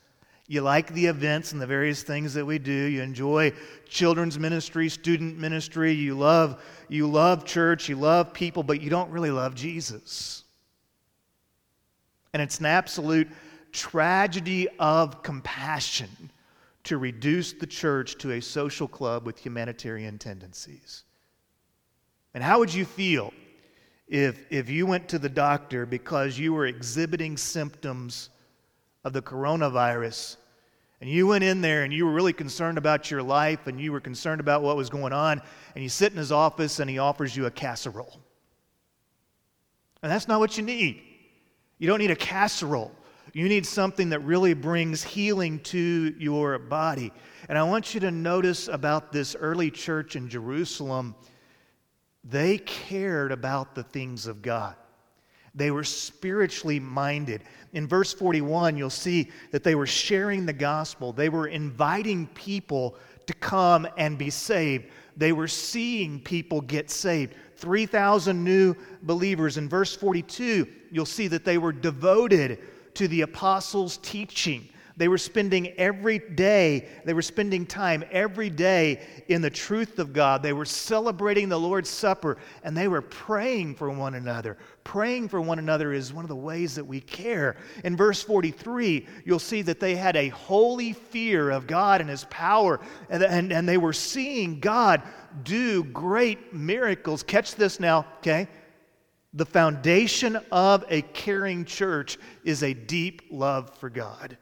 you 0.53 0.61
like 0.61 0.93
the 0.93 1.07
events 1.07 1.53
and 1.53 1.63
the 1.63 1.67
various 1.67 2.03
things 2.03 2.35
that 2.35 2.45
we 2.45 2.59
do. 2.59 2.71
You 2.71 3.01
enjoy 3.01 3.55
children's 3.89 4.39
ministry, 4.39 4.91
student 4.91 5.39
ministry. 5.39 5.93
You 5.93 6.15
love, 6.15 6.63
you 6.91 7.07
love 7.07 7.47
church. 7.47 7.89
You 7.89 7.97
love 7.97 8.35
people, 8.35 8.63
but 8.63 8.83
you 8.83 8.91
don't 8.91 9.11
really 9.11 9.31
love 9.31 9.55
Jesus. 9.55 10.45
And 12.35 12.43
it's 12.43 12.61
an 12.61 12.67
absolute 12.67 13.29
tragedy 13.73 14.69
of 14.79 15.23
compassion 15.23 16.11
to 16.85 16.99
reduce 16.99 17.55
the 17.55 17.67
church 17.67 18.19
to 18.19 18.33
a 18.33 18.43
social 18.43 18.87
club 18.87 19.25
with 19.25 19.39
humanitarian 19.39 20.19
tendencies. 20.19 21.05
And 22.35 22.45
how 22.45 22.59
would 22.59 22.75
you 22.75 22.85
feel 22.85 23.33
if, 24.07 24.45
if 24.51 24.69
you 24.69 24.85
went 24.85 25.09
to 25.09 25.19
the 25.19 25.31
doctor 25.31 25.87
because 25.87 26.39
you 26.39 26.53
were 26.53 26.67
exhibiting 26.67 27.39
symptoms 27.39 28.29
of 29.05 29.15
the 29.15 29.23
coronavirus, 29.23 30.37
and 31.03 31.11
you 31.11 31.27
went 31.27 31.43
in 31.43 31.61
there 31.61 31.83
and 31.83 31.93
you 31.93 32.07
were 32.07 32.13
really 32.13 32.33
concerned 32.33 32.79
about 32.79 33.11
your 33.11 33.25
life 33.25 33.67
and 33.67 33.81
you 33.81 33.91
were 33.91 33.99
concerned 33.99 34.41
about 34.41 34.63
what 34.63 34.77
was 34.77 34.89
going 34.89 35.13
on, 35.13 35.43
and 35.75 35.83
you 35.83 35.91
sit 35.91 36.13
in 36.13 36.17
his 36.17 36.31
office 36.31 36.79
and 36.79 36.89
he 36.89 37.01
offers 37.01 37.37
you 37.37 37.47
a 37.47 37.51
casserole. 37.51 38.21
And 40.01 40.13
that's 40.13 40.29
not 40.29 40.39
what 40.39 40.57
you 40.57 40.63
need. 40.63 41.03
You 41.81 41.89
don't 41.89 41.99
need 41.99 42.13
a 42.13 42.17
casserole. 42.17 42.93
You 43.33 43.49
need 43.49 43.67
something 43.67 44.11
that 44.11 44.21
really 44.21 44.55
brings 44.55 45.03
healing 45.03 45.59
to 45.65 46.15
your 46.21 46.61
body. 46.61 47.13
And 47.49 47.59
I 47.59 47.65
want 47.65 47.95
you 47.95 48.01
to 48.01 48.13
notice 48.13 48.69
about 48.69 49.11
this 49.11 49.35
early 49.35 49.73
church 49.73 50.15
in 50.15 50.29
Jerusalem, 50.29 51.17
they 52.23 52.59
cared 52.59 53.33
about 53.33 53.75
the 53.75 53.83
things 53.83 54.29
of 54.29 54.41
God. 54.41 54.77
They 55.55 55.71
were 55.71 55.85
spiritually 55.85 56.81
minded. 56.81 57.43
In 57.73 57.87
verse 57.87 58.13
41, 58.13 58.77
you'll 58.77 58.91
see 58.91 59.31
that 59.51 59.63
they 59.63 59.75
were 59.75 59.87
sharing 59.87 60.47
the 60.47 60.53
gospel. 60.53 61.13
They 61.13 61.29
were 61.29 61.47
inviting 61.47 62.27
people 62.29 62.97
to 63.27 63.35
come 63.35 63.87
and 63.97 64.17
be 64.17 64.31
saved. 64.31 64.87
They 65.17 65.33
were 65.33 65.49
seeing 65.49 66.21
people 66.21 66.61
get 66.63 66.91
saved. 66.91 67.35
3,000 67.57 68.43
new 68.43 68.75
believers. 69.03 69.59
In 69.59 69.69
verse 69.69 69.95
42, 69.95 70.67
you'll 70.91 71.07
see 71.07 71.29
that 71.29 71.45
they 71.45 71.59
were 71.59 71.73
devoted 71.73 72.59
to 72.95 73.09
the 73.09 73.21
apostles' 73.23 73.99
teaching. 73.99 74.69
They 74.97 75.09
were 75.09 75.19
spending 75.19 75.69
every 75.79 76.19
day, 76.19 76.89
they 77.05 77.15
were 77.15 77.23
spending 77.23 77.67
time 77.67 78.05
every 78.11 78.51
day 78.51 79.01
in 79.29 79.41
the 79.43 79.51
truth 79.51 79.99
of 79.99 80.13
God. 80.13 80.43
They 80.43 80.53
were 80.53 80.65
celebrating 80.65 81.49
the 81.49 81.59
Lord's 81.59 81.89
Supper 81.89 82.39
and 82.63 82.77
they 82.77 82.89
were 82.89 83.03
praying 83.03 83.77
for 83.77 83.91
one 83.91 84.15
another. 84.15 84.59
Praying 84.85 85.29
for 85.29 85.41
one 85.41 85.59
another 85.59 85.93
is 85.93 86.13
one 86.13 86.25
of 86.25 86.29
the 86.29 86.37
ways 86.37 86.75
that 86.75 86.85
we 86.85 87.01
care. 87.01 87.57
In 87.85 87.97
verse 87.97 88.23
43, 88.23 89.07
you'll 89.25 89.39
see 89.39 89.63
that 89.63 89.81
they 89.81 89.95
had 89.95 90.17
a 90.17 90.29
holy 90.29 90.93
fear 90.93 91.51
of 91.51 91.67
God 91.67 92.01
and 92.01 92.11
His 92.11 92.25
power, 92.25 92.81
and, 93.09 93.23
and, 93.23 93.53
and 93.53 93.69
they 93.69 93.79
were 93.79 93.93
seeing 93.93 94.61
God 94.61 95.03
do 95.45 95.85
great 95.85 96.53
miracles. 96.53 97.23
Catch 97.23 97.55
this 97.55 97.81
now, 97.81 98.07
okay? 98.19 98.49
The 99.35 99.47
foundation 99.47 100.37
of 100.51 100.85
a 100.91 101.03
caring 101.03 101.65
church 101.65 102.19
is 102.45 102.63
a 102.63 102.75
deep 102.75 103.23
love 103.31 103.75
for 103.79 103.89
God. 103.89 104.37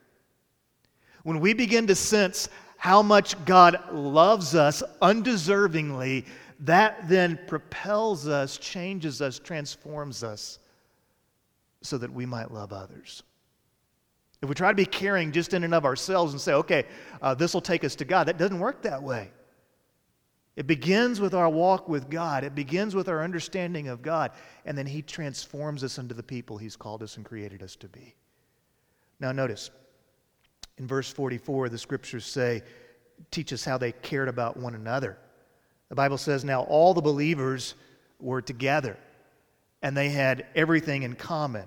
When 1.22 1.40
we 1.40 1.52
begin 1.52 1.86
to 1.86 1.94
sense 1.94 2.48
how 2.76 3.02
much 3.02 3.42
God 3.44 3.92
loves 3.92 4.54
us 4.54 4.82
undeservingly, 5.02 6.24
that 6.60 7.08
then 7.08 7.38
propels 7.46 8.28
us, 8.28 8.58
changes 8.58 9.20
us, 9.20 9.38
transforms 9.38 10.22
us 10.22 10.58
so 11.82 11.98
that 11.98 12.12
we 12.12 12.26
might 12.26 12.50
love 12.50 12.72
others. 12.72 13.22
If 14.42 14.48
we 14.48 14.54
try 14.54 14.70
to 14.70 14.74
be 14.74 14.86
caring 14.86 15.32
just 15.32 15.52
in 15.52 15.64
and 15.64 15.74
of 15.74 15.84
ourselves 15.84 16.32
and 16.32 16.40
say, 16.40 16.54
okay, 16.54 16.84
uh, 17.20 17.34
this 17.34 17.52
will 17.52 17.60
take 17.60 17.84
us 17.84 17.94
to 17.96 18.04
God, 18.04 18.28
that 18.28 18.38
doesn't 18.38 18.58
work 18.58 18.82
that 18.82 19.02
way. 19.02 19.30
It 20.56 20.66
begins 20.66 21.20
with 21.20 21.34
our 21.34 21.48
walk 21.48 21.88
with 21.88 22.10
God. 22.10 22.44
It 22.44 22.54
begins 22.54 22.94
with 22.94 23.08
our 23.08 23.22
understanding 23.22 23.88
of 23.88 24.02
God. 24.02 24.32
And 24.66 24.76
then 24.76 24.86
He 24.86 25.00
transforms 25.00 25.84
us 25.84 25.98
into 25.98 26.14
the 26.14 26.22
people 26.22 26.58
He's 26.58 26.76
called 26.76 27.02
us 27.02 27.16
and 27.16 27.24
created 27.24 27.62
us 27.62 27.76
to 27.76 27.88
be. 27.88 28.14
Now, 29.20 29.32
notice, 29.32 29.70
in 30.80 30.86
verse 30.86 31.12
44, 31.12 31.68
the 31.68 31.76
scriptures 31.76 32.24
say, 32.24 32.62
teach 33.30 33.52
us 33.52 33.62
how 33.62 33.76
they 33.76 33.92
cared 33.92 34.28
about 34.28 34.56
one 34.56 34.74
another. 34.74 35.18
The 35.90 35.94
Bible 35.94 36.16
says, 36.16 36.42
now 36.42 36.62
all 36.62 36.94
the 36.94 37.02
believers 37.02 37.74
were 38.18 38.40
together 38.40 38.96
and 39.82 39.94
they 39.94 40.08
had 40.08 40.46
everything 40.56 41.02
in 41.02 41.16
common. 41.16 41.66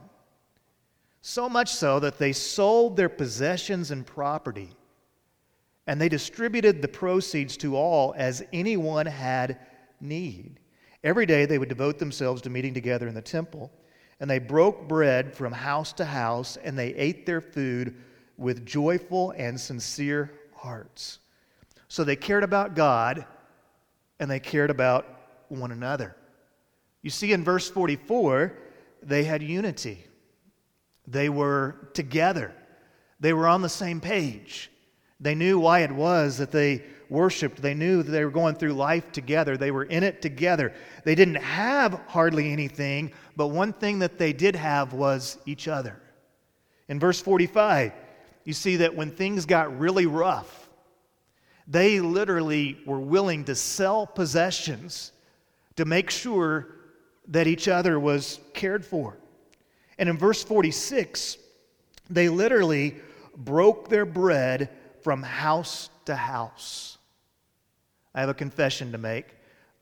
So 1.21 1.47
much 1.47 1.69
so 1.69 1.99
that 1.99 2.17
they 2.17 2.33
sold 2.33 2.97
their 2.97 3.07
possessions 3.07 3.91
and 3.91 4.03
property 4.03 4.71
and 5.85 6.01
they 6.01 6.09
distributed 6.09 6.81
the 6.81 6.87
proceeds 6.87 7.55
to 7.57 7.75
all 7.75 8.15
as 8.17 8.43
anyone 8.51 9.05
had 9.05 9.59
need. 10.01 10.59
Every 11.03 11.27
day 11.27 11.45
they 11.45 11.59
would 11.59 11.69
devote 11.69 11.99
themselves 11.99 12.41
to 12.41 12.49
meeting 12.49 12.73
together 12.73 13.07
in 13.07 13.13
the 13.13 13.21
temple, 13.21 13.69
and 14.21 14.29
they 14.29 14.39
broke 14.39 14.87
bread 14.87 15.35
from 15.35 15.51
house 15.51 15.91
to 15.93 16.05
house, 16.05 16.57
and 16.63 16.79
they 16.79 16.93
ate 16.95 17.25
their 17.25 17.41
food 17.41 17.95
with 18.37 18.65
joyful 18.65 19.31
and 19.31 19.59
sincere 19.59 20.31
hearts. 20.55 21.19
So 21.87 22.03
they 22.03 22.15
cared 22.15 22.43
about 22.43 22.75
God 22.75 23.25
and 24.19 24.29
they 24.29 24.39
cared 24.39 24.69
about 24.69 25.05
one 25.49 25.71
another. 25.71 26.15
You 27.01 27.09
see, 27.09 27.33
in 27.33 27.43
verse 27.43 27.69
44, 27.69 28.57
they 29.01 29.23
had 29.23 29.43
unity. 29.43 30.05
They 31.05 31.29
were 31.29 31.89
together. 31.93 32.53
They 33.19 33.33
were 33.33 33.47
on 33.47 33.61
the 33.61 33.69
same 33.69 33.99
page. 33.99 34.71
They 35.19 35.35
knew 35.35 35.59
why 35.59 35.79
it 35.79 35.91
was 35.91 36.37
that 36.37 36.51
they 36.51 36.83
worshiped. 37.09 37.61
They 37.61 37.73
knew 37.73 38.03
that 38.03 38.11
they 38.11 38.25
were 38.25 38.31
going 38.31 38.55
through 38.55 38.73
life 38.73 39.11
together. 39.11 39.55
They 39.55 39.71
were 39.71 39.83
in 39.83 40.03
it 40.03 40.21
together. 40.21 40.73
They 41.05 41.15
didn't 41.15 41.35
have 41.35 42.01
hardly 42.07 42.51
anything, 42.51 43.13
but 43.35 43.47
one 43.47 43.73
thing 43.73 43.99
that 43.99 44.17
they 44.17 44.33
did 44.33 44.55
have 44.55 44.93
was 44.93 45.37
each 45.45 45.67
other. 45.67 46.01
In 46.87 46.99
verse 46.99 47.21
45, 47.21 47.93
you 48.45 48.53
see 48.53 48.77
that 48.77 48.95
when 48.95 49.11
things 49.11 49.45
got 49.45 49.77
really 49.79 50.05
rough, 50.05 50.69
they 51.67 51.99
literally 51.99 52.77
were 52.85 52.99
willing 52.99 53.45
to 53.45 53.55
sell 53.55 54.05
possessions 54.05 55.11
to 55.75 55.85
make 55.85 56.09
sure 56.09 56.67
that 57.27 57.47
each 57.47 57.67
other 57.67 57.99
was 57.99 58.39
cared 58.53 58.85
for. 58.85 59.17
And 59.97 60.09
in 60.09 60.17
verse 60.17 60.43
46, 60.43 61.37
they 62.09 62.29
literally 62.29 62.95
broke 63.35 63.89
their 63.89 64.05
bread 64.05 64.69
from 65.01 65.23
house 65.23 65.89
to 66.05 66.15
house. 66.15 66.97
I 68.13 68.19
have 68.19 68.29
a 68.29 68.33
confession 68.33 68.91
to 68.91 68.97
make. 68.97 69.25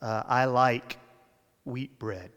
Uh, 0.01 0.23
I 0.25 0.45
like 0.45 0.97
wheat 1.65 1.97
bread. 1.99 2.31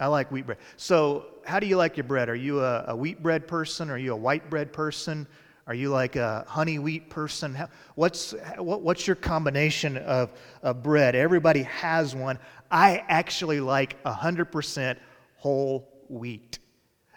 I 0.00 0.06
like 0.06 0.30
wheat 0.30 0.46
bread. 0.46 0.58
So, 0.76 1.26
how 1.44 1.58
do 1.58 1.66
you 1.66 1.76
like 1.76 1.96
your 1.96 2.04
bread? 2.04 2.28
Are 2.28 2.34
you 2.34 2.60
a, 2.60 2.84
a 2.88 2.96
wheat 2.96 3.22
bread 3.22 3.48
person? 3.48 3.90
Are 3.90 3.98
you 3.98 4.12
a 4.12 4.16
white 4.16 4.48
bread 4.48 4.72
person? 4.72 5.26
Are 5.66 5.74
you 5.74 5.90
like 5.90 6.16
a 6.16 6.44
honey 6.46 6.78
wheat 6.78 7.10
person? 7.10 7.58
What's, 7.94 8.32
what, 8.56 8.82
what's 8.82 9.06
your 9.06 9.16
combination 9.16 9.96
of, 9.98 10.32
of 10.62 10.82
bread? 10.82 11.14
Everybody 11.14 11.64
has 11.64 12.14
one. 12.14 12.38
I 12.70 13.04
actually 13.08 13.60
like 13.60 14.02
100% 14.04 14.96
whole 15.36 15.88
wheat. 16.08 16.58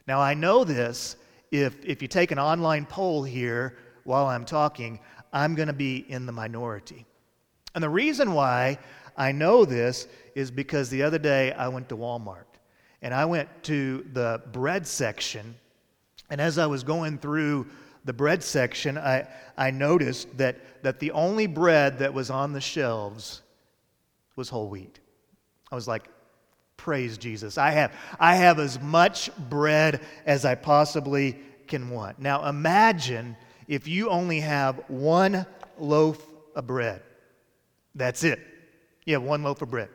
Now, 0.07 0.19
I 0.19 0.33
know 0.33 0.63
this. 0.63 1.17
If, 1.51 1.75
if 1.85 2.01
you 2.01 2.07
take 2.07 2.31
an 2.31 2.39
online 2.39 2.85
poll 2.85 3.23
here 3.23 3.77
while 4.05 4.25
I'm 4.25 4.45
talking, 4.45 4.99
I'm 5.31 5.53
going 5.53 5.67
to 5.67 5.73
be 5.73 5.97
in 6.09 6.25
the 6.25 6.31
minority. 6.31 7.05
And 7.75 7.83
the 7.83 7.89
reason 7.89 8.33
why 8.33 8.79
I 9.15 9.31
know 9.31 9.65
this 9.65 10.07
is 10.35 10.49
because 10.49 10.89
the 10.89 11.03
other 11.03 11.19
day 11.19 11.51
I 11.53 11.67
went 11.67 11.89
to 11.89 11.97
Walmart 11.97 12.45
and 13.01 13.13
I 13.13 13.25
went 13.25 13.49
to 13.63 14.05
the 14.13 14.41
bread 14.51 14.85
section. 14.85 15.55
And 16.29 16.39
as 16.39 16.57
I 16.57 16.67
was 16.67 16.83
going 16.83 17.17
through 17.17 17.67
the 18.05 18.13
bread 18.13 18.43
section, 18.43 18.97
I, 18.97 19.27
I 19.57 19.71
noticed 19.71 20.37
that, 20.37 20.83
that 20.83 20.99
the 20.99 21.11
only 21.11 21.47
bread 21.47 21.99
that 21.99 22.13
was 22.13 22.29
on 22.29 22.53
the 22.53 22.61
shelves 22.61 23.41
was 24.35 24.49
whole 24.49 24.69
wheat. 24.69 24.99
I 25.71 25.75
was 25.75 25.87
like, 25.87 26.07
praise 26.77 27.17
Jesus. 27.17 27.57
I 27.57 27.71
have, 27.71 27.93
I 28.19 28.35
have 28.35 28.59
as 28.59 28.79
much 28.79 29.29
bread 29.37 30.01
as 30.25 30.45
I 30.45 30.55
possibly 30.55 31.37
can 31.67 31.89
want. 31.89 32.19
Now 32.19 32.47
imagine 32.47 33.37
if 33.67 33.87
you 33.87 34.09
only 34.09 34.39
have 34.39 34.81
one 34.89 35.45
loaf 35.77 36.25
of 36.55 36.67
bread. 36.67 37.01
That's 37.95 38.23
it. 38.23 38.39
You 39.05 39.13
have 39.13 39.23
one 39.23 39.43
loaf 39.43 39.61
of 39.61 39.69
bread. 39.69 39.89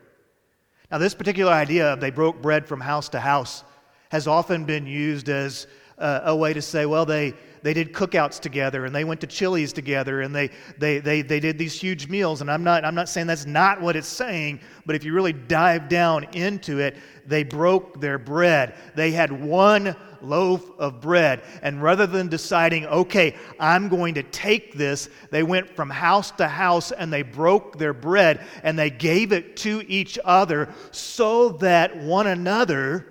Now, 0.90 0.98
this 0.98 1.14
particular 1.14 1.52
idea 1.52 1.92
of 1.92 2.00
they 2.00 2.10
broke 2.10 2.40
bread 2.40 2.66
from 2.66 2.80
house 2.80 3.08
to 3.10 3.20
house 3.20 3.64
has 4.10 4.28
often 4.28 4.64
been 4.64 4.86
used 4.86 5.28
as 5.28 5.66
uh, 5.98 6.20
a 6.24 6.36
way 6.36 6.52
to 6.52 6.62
say, 6.62 6.86
well, 6.86 7.04
they, 7.04 7.34
they 7.66 7.74
did 7.74 7.92
cookouts 7.92 8.38
together 8.38 8.84
and 8.84 8.94
they 8.94 9.02
went 9.02 9.20
to 9.22 9.26
Chili's 9.26 9.72
together 9.72 10.20
and 10.20 10.32
they, 10.32 10.50
they, 10.78 11.00
they, 11.00 11.22
they 11.22 11.40
did 11.40 11.58
these 11.58 11.74
huge 11.74 12.06
meals. 12.06 12.40
And 12.40 12.48
I'm 12.48 12.62
not, 12.62 12.84
I'm 12.84 12.94
not 12.94 13.08
saying 13.08 13.26
that's 13.26 13.44
not 13.44 13.80
what 13.80 13.96
it's 13.96 14.06
saying, 14.06 14.60
but 14.86 14.94
if 14.94 15.02
you 15.02 15.12
really 15.12 15.32
dive 15.32 15.88
down 15.88 16.28
into 16.32 16.78
it, 16.78 16.96
they 17.26 17.42
broke 17.42 18.00
their 18.00 18.20
bread. 18.20 18.76
They 18.94 19.10
had 19.10 19.32
one 19.32 19.96
loaf 20.22 20.70
of 20.78 21.00
bread. 21.00 21.42
And 21.60 21.82
rather 21.82 22.06
than 22.06 22.28
deciding, 22.28 22.86
okay, 22.86 23.34
I'm 23.58 23.88
going 23.88 24.14
to 24.14 24.22
take 24.22 24.74
this, 24.74 25.08
they 25.32 25.42
went 25.42 25.68
from 25.74 25.90
house 25.90 26.30
to 26.32 26.46
house 26.46 26.92
and 26.92 27.12
they 27.12 27.22
broke 27.22 27.78
their 27.78 27.92
bread 27.92 28.46
and 28.62 28.78
they 28.78 28.90
gave 28.90 29.32
it 29.32 29.56
to 29.56 29.82
each 29.88 30.20
other 30.24 30.72
so 30.92 31.48
that 31.48 31.96
one 31.96 32.28
another 32.28 33.08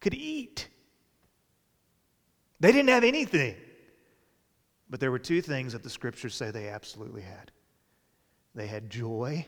could 0.00 0.14
eat. 0.14 0.66
They 2.60 2.72
didn't 2.72 2.88
have 2.88 3.04
anything. 3.04 3.56
But 4.88 5.00
there 5.00 5.10
were 5.10 5.18
two 5.18 5.42
things 5.42 5.72
that 5.72 5.82
the 5.82 5.90
scriptures 5.90 6.34
say 6.34 6.50
they 6.50 6.68
absolutely 6.68 7.22
had 7.22 7.50
they 8.54 8.66
had 8.66 8.88
joy 8.88 9.44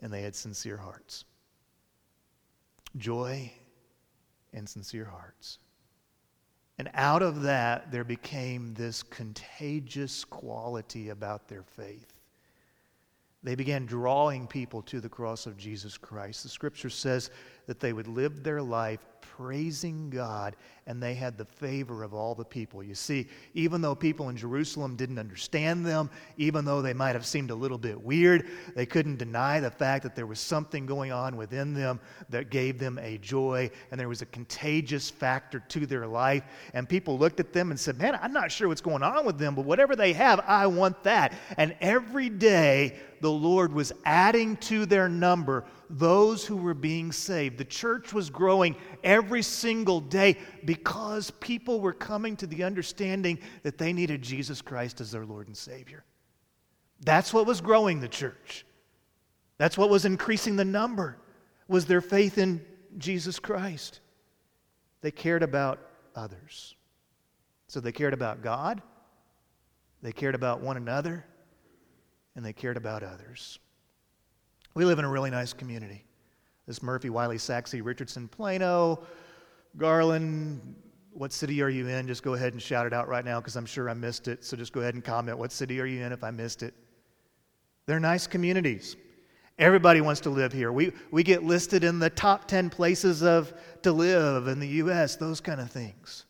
and 0.00 0.12
they 0.12 0.22
had 0.22 0.34
sincere 0.34 0.76
hearts. 0.76 1.24
Joy 2.96 3.52
and 4.52 4.68
sincere 4.68 5.04
hearts. 5.04 5.58
And 6.78 6.90
out 6.94 7.22
of 7.22 7.42
that, 7.42 7.90
there 7.90 8.04
became 8.04 8.74
this 8.74 9.02
contagious 9.02 10.24
quality 10.24 11.08
about 11.08 11.48
their 11.48 11.62
faith. 11.62 12.14
They 13.42 13.54
began 13.54 13.86
drawing 13.86 14.46
people 14.46 14.82
to 14.82 15.00
the 15.00 15.08
cross 15.08 15.46
of 15.46 15.56
Jesus 15.56 15.96
Christ. 15.96 16.42
The 16.42 16.48
scripture 16.48 16.90
says 16.90 17.30
that 17.66 17.80
they 17.80 17.92
would 17.92 18.08
live 18.08 18.42
their 18.42 18.62
life 18.62 19.00
praising 19.38 20.10
God, 20.10 20.56
and 20.88 21.02
they 21.02 21.14
had 21.14 21.36
the 21.36 21.44
favor 21.44 22.02
of 22.02 22.14
all 22.14 22.34
the 22.34 22.46
people. 22.46 22.82
You 22.82 22.94
see, 22.94 23.28
even 23.52 23.82
though 23.82 23.94
people 23.94 24.30
in 24.30 24.38
Jerusalem 24.38 24.96
didn't 24.96 25.18
understand 25.18 25.84
them, 25.84 26.08
even 26.38 26.64
though 26.64 26.80
they 26.80 26.94
might 26.94 27.14
have 27.14 27.26
seemed 27.26 27.50
a 27.50 27.54
little 27.54 27.76
bit 27.76 28.00
weird, 28.00 28.48
they 28.74 28.86
couldn't 28.86 29.18
deny 29.18 29.60
the 29.60 29.70
fact 29.70 30.02
that 30.04 30.16
there 30.16 30.26
was 30.26 30.40
something 30.40 30.86
going 30.86 31.12
on 31.12 31.36
within 31.36 31.74
them 31.74 32.00
that 32.30 32.48
gave 32.48 32.78
them 32.78 32.98
a 33.02 33.18
joy, 33.18 33.70
and 33.90 34.00
there 34.00 34.08
was 34.08 34.22
a 34.22 34.26
contagious 34.26 35.10
factor 35.10 35.60
to 35.68 35.84
their 35.84 36.06
life. 36.06 36.42
And 36.72 36.88
people 36.88 37.18
looked 37.18 37.38
at 37.38 37.52
them 37.52 37.70
and 37.70 37.78
said, 37.78 37.98
Man, 37.98 38.18
I'm 38.22 38.32
not 38.32 38.50
sure 38.50 38.66
what's 38.66 38.80
going 38.80 39.02
on 39.02 39.26
with 39.26 39.38
them, 39.38 39.54
but 39.54 39.66
whatever 39.66 39.94
they 39.94 40.14
have, 40.14 40.40
I 40.46 40.68
want 40.68 41.02
that. 41.02 41.34
And 41.58 41.76
every 41.82 42.30
day, 42.30 42.98
the 43.20 43.30
Lord 43.30 43.72
was 43.72 43.92
adding 44.04 44.56
to 44.58 44.86
their 44.86 45.08
number 45.08 45.64
those 45.90 46.44
who 46.44 46.56
were 46.56 46.74
being 46.74 47.12
saved. 47.12 47.58
The 47.58 47.64
church 47.64 48.12
was 48.12 48.30
growing 48.30 48.76
every 49.02 49.42
single 49.42 50.00
day 50.00 50.36
because 50.64 50.77
people 51.40 51.80
were 51.80 51.92
coming 51.92 52.36
to 52.36 52.46
the 52.46 52.64
understanding 52.64 53.38
that 53.62 53.78
they 53.78 53.92
needed 53.92 54.22
Jesus 54.22 54.62
Christ 54.62 55.00
as 55.00 55.10
their 55.10 55.24
Lord 55.24 55.46
and 55.46 55.56
Savior. 55.56 56.04
That's 57.00 57.32
what 57.32 57.46
was 57.46 57.60
growing 57.60 58.00
the 58.00 58.08
church. 58.08 58.64
That's 59.58 59.76
what 59.76 59.90
was 59.90 60.04
increasing 60.04 60.56
the 60.56 60.64
number 60.64 61.18
was 61.66 61.86
their 61.86 62.00
faith 62.00 62.38
in 62.38 62.64
Jesus 62.96 63.38
Christ. 63.38 64.00
They 65.00 65.10
cared 65.10 65.42
about 65.42 65.78
others. 66.16 66.74
So 67.68 67.80
they 67.80 67.92
cared 67.92 68.14
about 68.14 68.42
God, 68.42 68.80
they 70.02 70.12
cared 70.12 70.34
about 70.34 70.60
one 70.60 70.76
another, 70.76 71.24
and 72.34 72.44
they 72.44 72.52
cared 72.52 72.76
about 72.76 73.02
others. 73.02 73.58
We 74.74 74.84
live 74.84 74.98
in 74.98 75.04
a 75.04 75.10
really 75.10 75.30
nice 75.30 75.52
community. 75.52 76.04
This 76.66 76.82
Murphy, 76.82 77.10
Wylie, 77.10 77.38
Sachse, 77.38 77.74
Richardson, 77.74 78.28
Plano, 78.28 79.02
Garland. 79.78 80.74
What 81.12 81.32
city 81.32 81.62
are 81.62 81.68
you 81.68 81.88
in? 81.88 82.06
Just 82.06 82.22
go 82.22 82.34
ahead 82.34 82.52
and 82.52 82.60
shout 82.60 82.86
it 82.86 82.92
out 82.92 83.08
right 83.08 83.24
now 83.24 83.40
because 83.40 83.56
I'm 83.56 83.66
sure 83.66 83.88
I 83.88 83.94
missed 83.94 84.28
it. 84.28 84.44
So 84.44 84.56
just 84.56 84.72
go 84.72 84.80
ahead 84.80 84.94
and 84.94 85.02
comment. 85.02 85.38
What 85.38 85.52
city 85.52 85.80
are 85.80 85.86
you 85.86 86.04
in 86.04 86.12
if 86.12 86.22
I 86.22 86.30
missed 86.30 86.62
it? 86.62 86.74
They're 87.86 87.98
nice 87.98 88.26
communities. 88.26 88.96
Everybody 89.58 90.00
wants 90.00 90.20
to 90.20 90.30
live 90.30 90.52
here. 90.52 90.70
We, 90.70 90.92
we 91.10 91.22
get 91.22 91.42
listed 91.42 91.82
in 91.82 91.98
the 91.98 92.10
top 92.10 92.46
10 92.46 92.70
places 92.70 93.22
of, 93.22 93.52
to 93.82 93.90
live 93.90 94.46
in 94.46 94.60
the 94.60 94.68
U.S., 94.68 95.16
those 95.16 95.40
kind 95.40 95.60
of 95.60 95.70
things. 95.70 96.26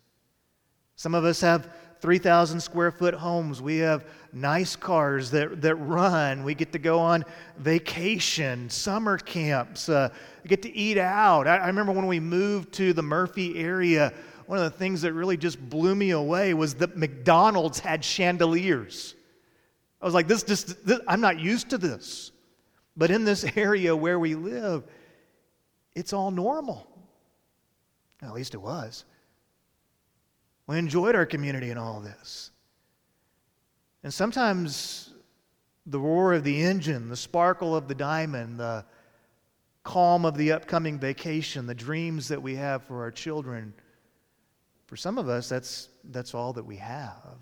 Some 0.96 1.14
of 1.14 1.24
us 1.24 1.40
have 1.42 1.68
3,000 2.00 2.60
square 2.60 2.90
foot 2.90 3.14
homes. 3.14 3.60
We 3.60 3.78
have 3.78 4.04
nice 4.32 4.76
cars 4.76 5.30
that, 5.32 5.60
that 5.62 5.74
run. 5.76 6.44
We 6.44 6.54
get 6.54 6.72
to 6.72 6.78
go 6.78 6.98
on 6.98 7.24
vacation, 7.58 8.70
summer 8.70 9.18
camps, 9.18 9.88
uh, 9.88 10.10
get 10.46 10.62
to 10.62 10.74
eat 10.74 10.98
out. 10.98 11.46
I, 11.46 11.56
I 11.56 11.66
remember 11.66 11.92
when 11.92 12.06
we 12.06 12.20
moved 12.20 12.72
to 12.74 12.92
the 12.92 13.02
Murphy 13.02 13.58
area, 13.58 14.12
one 14.46 14.58
of 14.58 14.64
the 14.64 14.78
things 14.78 15.02
that 15.02 15.12
really 15.12 15.36
just 15.36 15.60
blew 15.68 15.94
me 15.94 16.10
away 16.10 16.54
was 16.54 16.74
that 16.74 16.96
McDonald's 16.96 17.78
had 17.78 18.04
chandeliers. 18.04 19.14
I 20.00 20.04
was 20.04 20.14
like, 20.14 20.28
this 20.28 20.42
just, 20.42 20.86
this, 20.86 21.00
I'm 21.08 21.20
not 21.20 21.38
used 21.38 21.70
to 21.70 21.78
this. 21.78 22.30
But 22.96 23.10
in 23.10 23.24
this 23.24 23.44
area 23.56 23.94
where 23.94 24.18
we 24.18 24.34
live, 24.34 24.84
it's 25.94 26.12
all 26.12 26.30
normal. 26.30 26.86
At 28.22 28.32
least 28.32 28.54
it 28.54 28.58
was. 28.58 29.04
We 30.68 30.78
enjoyed 30.78 31.16
our 31.16 31.26
community 31.26 31.70
in 31.70 31.78
all 31.78 31.98
this. 31.98 32.50
And 34.04 34.14
sometimes 34.14 35.14
the 35.86 35.98
roar 35.98 36.34
of 36.34 36.44
the 36.44 36.62
engine, 36.62 37.08
the 37.08 37.16
sparkle 37.16 37.74
of 37.74 37.88
the 37.88 37.94
diamond, 37.94 38.60
the 38.60 38.84
calm 39.82 40.26
of 40.26 40.36
the 40.36 40.52
upcoming 40.52 40.98
vacation, 40.98 41.66
the 41.66 41.74
dreams 41.74 42.28
that 42.28 42.40
we 42.40 42.54
have 42.56 42.84
for 42.84 43.02
our 43.02 43.10
children, 43.10 43.72
for 44.86 44.96
some 44.96 45.16
of 45.16 45.28
us, 45.28 45.48
that's, 45.48 45.88
that's 46.04 46.34
all 46.34 46.52
that 46.52 46.64
we 46.64 46.76
have. 46.76 47.38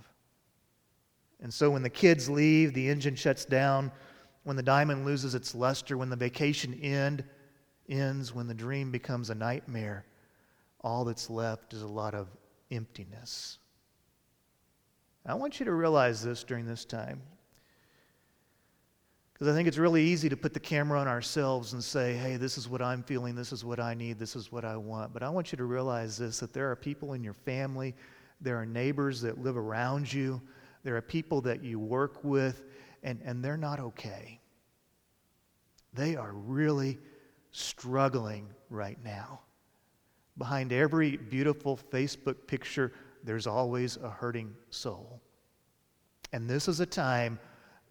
And 1.43 1.53
so 1.53 1.71
when 1.71 1.83
the 1.83 1.91
kids 1.91 2.31
leave, 2.31 2.75
the 2.75 2.89
engine 2.89 3.17
shuts 3.17 3.45
down. 3.45 3.91
When 4.45 4.55
the 4.55 4.63
diamond 4.63 5.05
loses 5.05 5.35
its 5.35 5.53
luster, 5.53 5.99
when 5.99 6.11
the 6.11 6.17
vacation 6.17 6.75
end, 6.81 7.25
ends, 7.89 8.33
when 8.33 8.47
the 8.47 8.55
dream 8.55 8.93
becomes 8.93 9.31
a 9.31 9.35
nightmare, 9.35 10.07
all 10.83 11.05
that's 11.05 11.29
left 11.29 11.75
is 11.75 11.83
a 11.83 11.87
lot 11.89 12.15
of 12.15 12.29
emptiness. 12.71 13.59
I 15.25 15.35
want 15.35 15.59
you 15.59 15.67
to 15.67 15.73
realize 15.73 16.23
this 16.23 16.45
during 16.45 16.67
this 16.67 16.85
time. 16.85 17.21
Because 19.33 19.49
I 19.49 19.55
think 19.55 19.69
it's 19.69 19.77
really 19.77 20.03
easy 20.03 20.31
to 20.31 20.37
put 20.37 20.55
the 20.55 20.61
camera 20.61 20.99
on 20.99 21.09
ourselves 21.09 21.75
and 21.75 21.85
say, 21.85 22.15
hey, 22.15 22.37
this 22.37 22.57
is 22.57 22.69
what 22.69 22.81
I'm 22.81 23.03
feeling, 23.03 23.35
this 23.35 23.53
is 23.53 23.67
what 23.67 23.79
I 23.79 23.93
need, 23.93 24.19
this 24.19 24.35
is 24.35 24.51
what 24.51 24.65
I 24.65 24.77
want. 24.79 25.13
But 25.13 25.23
I 25.23 25.29
want 25.29 25.53
you 25.53 25.59
to 25.59 25.65
realize 25.65 26.17
this 26.17 26.39
that 26.39 26.55
there 26.55 26.71
are 26.71 26.77
people 26.77 27.13
in 27.13 27.23
your 27.23 27.35
family, 27.35 27.95
there 28.41 28.57
are 28.57 28.65
neighbors 28.65 29.21
that 29.21 29.43
live 29.43 29.59
around 29.59 30.11
you, 30.11 30.41
there 30.85 30.97
are 30.97 31.03
people 31.03 31.43
that 31.43 31.63
you 31.63 31.79
work 31.79 32.25
with, 32.25 32.65
and, 33.03 33.21
and 33.27 33.45
they're 33.45 33.59
not 33.59 33.79
okay. 33.79 34.41
They 35.93 36.17
are 36.17 36.33
really 36.33 36.99
struggling 37.51 38.49
right 38.71 38.99
now. 39.05 39.41
Behind 40.39 40.73
every 40.73 41.17
beautiful 41.17 41.79
Facebook 41.91 42.47
picture, 42.47 42.93
there's 43.25 43.47
always 43.47 43.97
a 43.97 44.11
hurting 44.11 44.55
soul. 44.71 45.21
And 46.33 46.49
this 46.49 46.69
is 46.69 46.81
a 46.81 46.87
time 46.87 47.39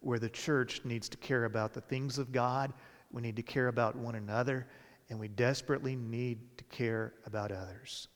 where 0.00 0.18
the 0.18 0.28
church 0.28 0.80
needs 0.84 1.08
to 1.08 1.16
care 1.16 1.44
about 1.44 1.72
the 1.72 1.80
things 1.80 2.18
of 2.18 2.32
God. 2.32 2.72
We 3.10 3.22
need 3.22 3.36
to 3.36 3.42
care 3.42 3.68
about 3.68 3.96
one 3.96 4.14
another, 4.14 4.66
and 5.08 5.18
we 5.18 5.28
desperately 5.28 5.96
need 5.96 6.38
to 6.58 6.64
care 6.64 7.14
about 7.26 7.50
others. 7.50 8.08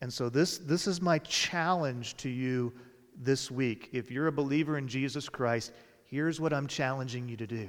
And 0.00 0.12
so, 0.12 0.28
this, 0.28 0.58
this 0.58 0.86
is 0.86 1.02
my 1.02 1.18
challenge 1.18 2.16
to 2.18 2.28
you 2.28 2.72
this 3.16 3.50
week. 3.50 3.90
If 3.92 4.10
you're 4.10 4.28
a 4.28 4.32
believer 4.32 4.78
in 4.78 4.88
Jesus 4.88 5.28
Christ, 5.28 5.72
here's 6.04 6.40
what 6.40 6.52
I'm 6.52 6.66
challenging 6.66 7.28
you 7.28 7.36
to 7.36 7.46
do 7.46 7.68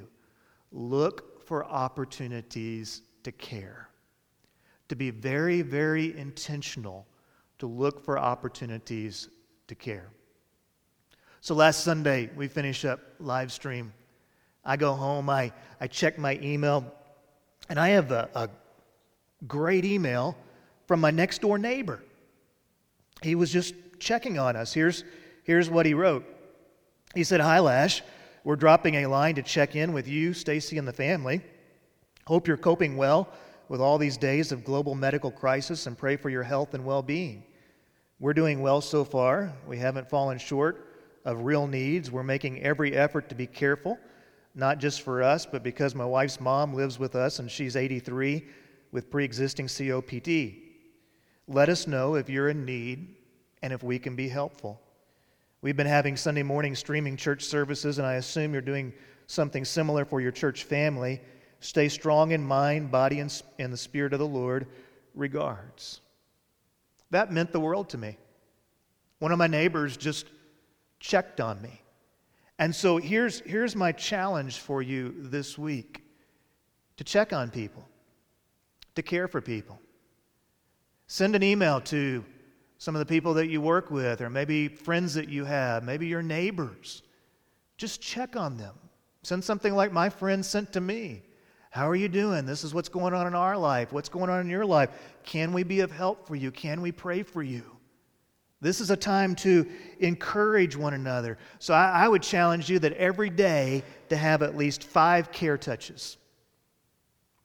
look 0.72 1.46
for 1.46 1.66
opportunities 1.66 3.02
to 3.24 3.32
care, 3.32 3.89
to 4.90 4.96
be 4.96 5.12
very, 5.12 5.62
very 5.62 6.18
intentional 6.18 7.08
to 7.60 7.68
look 7.68 8.04
for 8.04 8.18
opportunities 8.18 9.30
to 9.68 9.76
care. 9.76 10.10
So 11.42 11.56
last 11.56 11.84
Sunday, 11.84 12.30
we 12.36 12.48
finish 12.48 12.84
up 12.84 13.00
live 13.20 13.52
stream. 13.52 13.94
I 14.66 14.76
go 14.76 14.94
home, 14.94 15.30
I, 15.30 15.54
I 15.80 15.88
check 15.88 16.18
my 16.18 16.38
email, 16.42 16.92
and 17.70 17.80
I 17.80 17.90
have 17.90 18.12
a, 18.12 18.30
a 18.36 18.50
great 19.48 19.86
email 19.86 20.36
from 20.88 21.00
my 21.00 21.12
next 21.12 21.42
door 21.42 21.58
neighbor. 21.58 22.04
He 23.22 23.36
was 23.36 23.52
just 23.52 23.74
checking 24.00 24.38
on 24.40 24.56
us. 24.56 24.74
Here's, 24.74 25.04
here's 25.44 25.70
what 25.70 25.86
he 25.86 25.94
wrote 25.94 26.26
He 27.16 27.24
said, 27.24 27.42
Hi, 27.42 27.60
Lash. 27.60 28.02
We're 28.44 28.56
dropping 28.56 28.96
a 28.96 29.08
line 29.08 29.36
to 29.36 29.44
check 29.44 29.76
in 29.76 29.94
with 29.94 30.08
you, 30.08 30.34
Stacy, 30.34 30.78
and 30.78 30.88
the 30.88 30.94
family. 30.94 31.42
Hope 32.26 32.48
you're 32.48 32.58
coping 32.58 32.98
well 32.98 33.30
with 33.70 33.80
all 33.80 33.98
these 33.98 34.18
days 34.18 34.52
of 34.52 34.66
global 34.66 34.96
medical 34.96 35.32
crisis 35.32 35.88
and 35.88 35.98
pray 35.98 36.18
for 36.18 36.30
your 36.30 36.44
health 36.44 36.74
and 36.74 36.84
well 36.84 37.04
being. 37.04 37.44
We're 38.20 38.34
doing 38.34 38.62
well 38.62 38.82
so 38.82 39.06
far. 39.06 39.54
We 39.66 39.78
haven't 39.78 40.10
fallen 40.10 40.40
short 40.40 40.88
of 41.24 41.46
real 41.46 41.68
needs. 41.68 42.12
We're 42.12 42.24
making 42.24 42.62
every 42.62 42.94
effort 42.94 43.30
to 43.30 43.36
be 43.36 43.48
careful, 43.48 43.98
not 44.56 44.80
just 44.80 45.04
for 45.04 45.24
us, 45.24 45.46
but 45.46 45.64
because 45.64 45.96
my 45.96 46.04
wife's 46.04 46.42
mom 46.42 46.74
lives 46.74 47.00
with 47.00 47.16
us 47.16 47.40
and 47.40 47.50
she's 47.50 47.76
83 47.78 48.46
with 48.92 49.10
pre 49.10 49.24
existing 49.24 49.68
COPD. 49.68 50.64
Let 51.48 51.70
us 51.70 51.88
know 51.88 52.16
if 52.16 52.30
you're 52.30 52.50
in 52.50 52.66
need 52.66 53.16
and 53.62 53.72
if 53.72 53.84
we 53.84 54.00
can 54.00 54.16
be 54.16 54.28
helpful. 54.28 54.82
We've 55.62 55.78
been 55.78 55.88
having 55.88 56.16
Sunday 56.18 56.44
morning 56.44 56.74
streaming 56.74 57.18
church 57.18 57.44
services, 57.44 57.98
and 57.98 58.08
I 58.08 58.14
assume 58.14 58.54
you're 58.54 58.62
doing 58.62 58.94
something 59.28 59.66
similar 59.66 60.06
for 60.06 60.22
your 60.22 60.32
church 60.32 60.64
family. 60.64 61.22
Stay 61.60 61.90
strong 61.90 62.32
in 62.32 62.44
mind, 62.44 62.92
body, 62.92 63.20
and 63.20 63.42
in 63.58 63.72
the 63.72 63.78
Spirit 63.78 64.14
of 64.14 64.20
the 64.20 64.28
Lord. 64.28 64.68
Regards. 65.14 66.02
That 67.12 67.32
meant 67.32 67.52
the 67.52 67.60
world 67.60 67.90
to 67.90 67.98
me. 67.98 68.18
One 69.20 69.32
of 69.32 69.38
my 69.38 69.48
neighbors 69.48 69.98
just 69.98 70.28
checked 71.00 71.42
on 71.42 71.62
me. 71.62 71.82
And 72.58 72.76
so 72.76 72.98
here's, 72.98 73.40
here's 73.42 73.76
my 73.76 73.92
challenge 73.92 74.60
for 74.60 74.82
you 74.82 75.16
this 75.18 75.58
week 75.58 76.04
to 76.98 77.04
check 77.04 77.32
on 77.32 77.50
people, 77.50 77.88
to 78.96 79.02
care 79.02 79.28
for 79.28 79.42
people. 79.42 79.80
Send 81.08 81.36
an 81.36 81.44
email 81.44 81.82
to 81.82 82.24
some 82.78 82.96
of 82.96 83.00
the 83.00 83.06
people 83.06 83.34
that 83.36 83.48
you 83.48 83.62
work 83.62 83.90
with, 83.90 84.22
or 84.22 84.30
maybe 84.30 84.68
friends 84.68 85.14
that 85.14 85.30
you 85.30 85.46
have, 85.46 85.84
maybe 85.84 86.08
your 86.08 86.22
neighbors. 86.22 87.02
Just 87.78 88.02
check 88.02 88.36
on 88.36 88.58
them. 88.58 88.76
Send 89.24 89.44
something 89.44 89.74
like 89.74 89.92
my 89.92 90.10
friend 90.10 90.46
sent 90.46 90.74
to 90.74 90.82
me. 90.82 91.24
How 91.70 91.88
are 91.88 91.96
you 91.96 92.10
doing? 92.10 92.46
This 92.46 92.64
is 92.64 92.74
what's 92.74 92.90
going 92.90 93.14
on 93.14 93.28
in 93.28 93.36
our 93.36 93.56
life. 93.56 93.94
What's 93.94 94.10
going 94.10 94.30
on 94.30 94.42
in 94.42 94.50
your 94.50 94.66
life? 94.66 94.90
Can 95.24 95.54
we 95.54 95.64
be 95.64 95.82
of 95.82 95.92
help 95.92 96.28
for 96.28 96.36
you? 96.36 96.52
Can 96.52 96.82
we 96.82 96.92
pray 96.92 97.22
for 97.22 97.44
you? 97.44 97.64
This 98.62 98.82
is 98.82 98.90
a 98.90 98.98
time 98.98 99.36
to 99.36 99.66
encourage 100.00 100.76
one 100.76 100.94
another. 100.94 101.38
So 101.60 101.74
I, 101.74 102.04
I, 102.04 102.08
would 102.10 102.22
challenge 102.22 102.70
you 102.70 102.78
that 102.80 102.92
every 102.94 103.30
day 103.30 103.84
to 104.10 104.18
have 104.18 104.42
at 104.42 104.58
least 104.58 104.84
five 104.84 105.32
care 105.32 105.58
touches. 105.58 106.18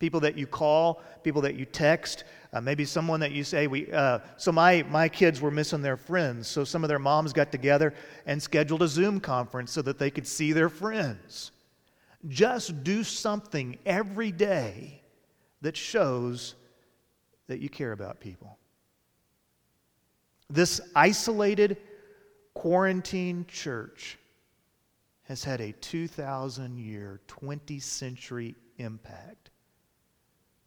People 0.01 0.19
that 0.21 0.37
you 0.37 0.49
call, 0.49 1.03
people 1.23 1.43
that 1.43 1.55
you 1.55 1.67
text, 1.67 2.25
uh, 2.53 2.61
maybe 2.61 2.85
someone 2.85 3.21
that 3.21 3.31
you 3.31 3.45
say, 3.45 3.69
we, 3.69 3.93
uh, 3.93 4.19
so 4.37 4.51
my, 4.51 4.85
my 4.91 5.09
kids 5.09 5.41
were 5.41 5.53
missing 5.53 5.83
their 5.83 5.97
friends. 5.97 6.49
So 6.49 6.65
some 6.65 6.83
of 6.83 6.89
their 6.89 6.99
moms 6.99 7.33
got 7.33 7.53
together 7.53 7.95
and 8.27 8.43
scheduled 8.43 8.83
a 8.83 8.89
Zoom 8.89 9.21
conference 9.21 9.71
so 9.71 9.83
that 9.83 10.01
they 10.01 10.11
could 10.11 10.27
see 10.27 10.53
their 10.53 10.69
friends. 10.69 11.53
Just 12.29 12.83
do 12.85 13.05
something 13.05 13.79
every 13.85 14.33
day 14.33 15.03
that 15.61 15.77
shows 15.77 16.55
that 17.49 17.61
you 17.61 17.69
care 17.69 17.93
about 17.93 18.21
people. 18.21 18.59
This 20.49 20.81
isolated, 20.95 21.77
quarantine 22.55 23.45
church 23.49 24.19
has 25.25 25.43
had 25.43 25.61
a 25.61 25.73
2,000 25.73 26.79
year, 26.79 27.21
20 27.27 27.79
century 27.81 28.55
impact. 28.79 29.51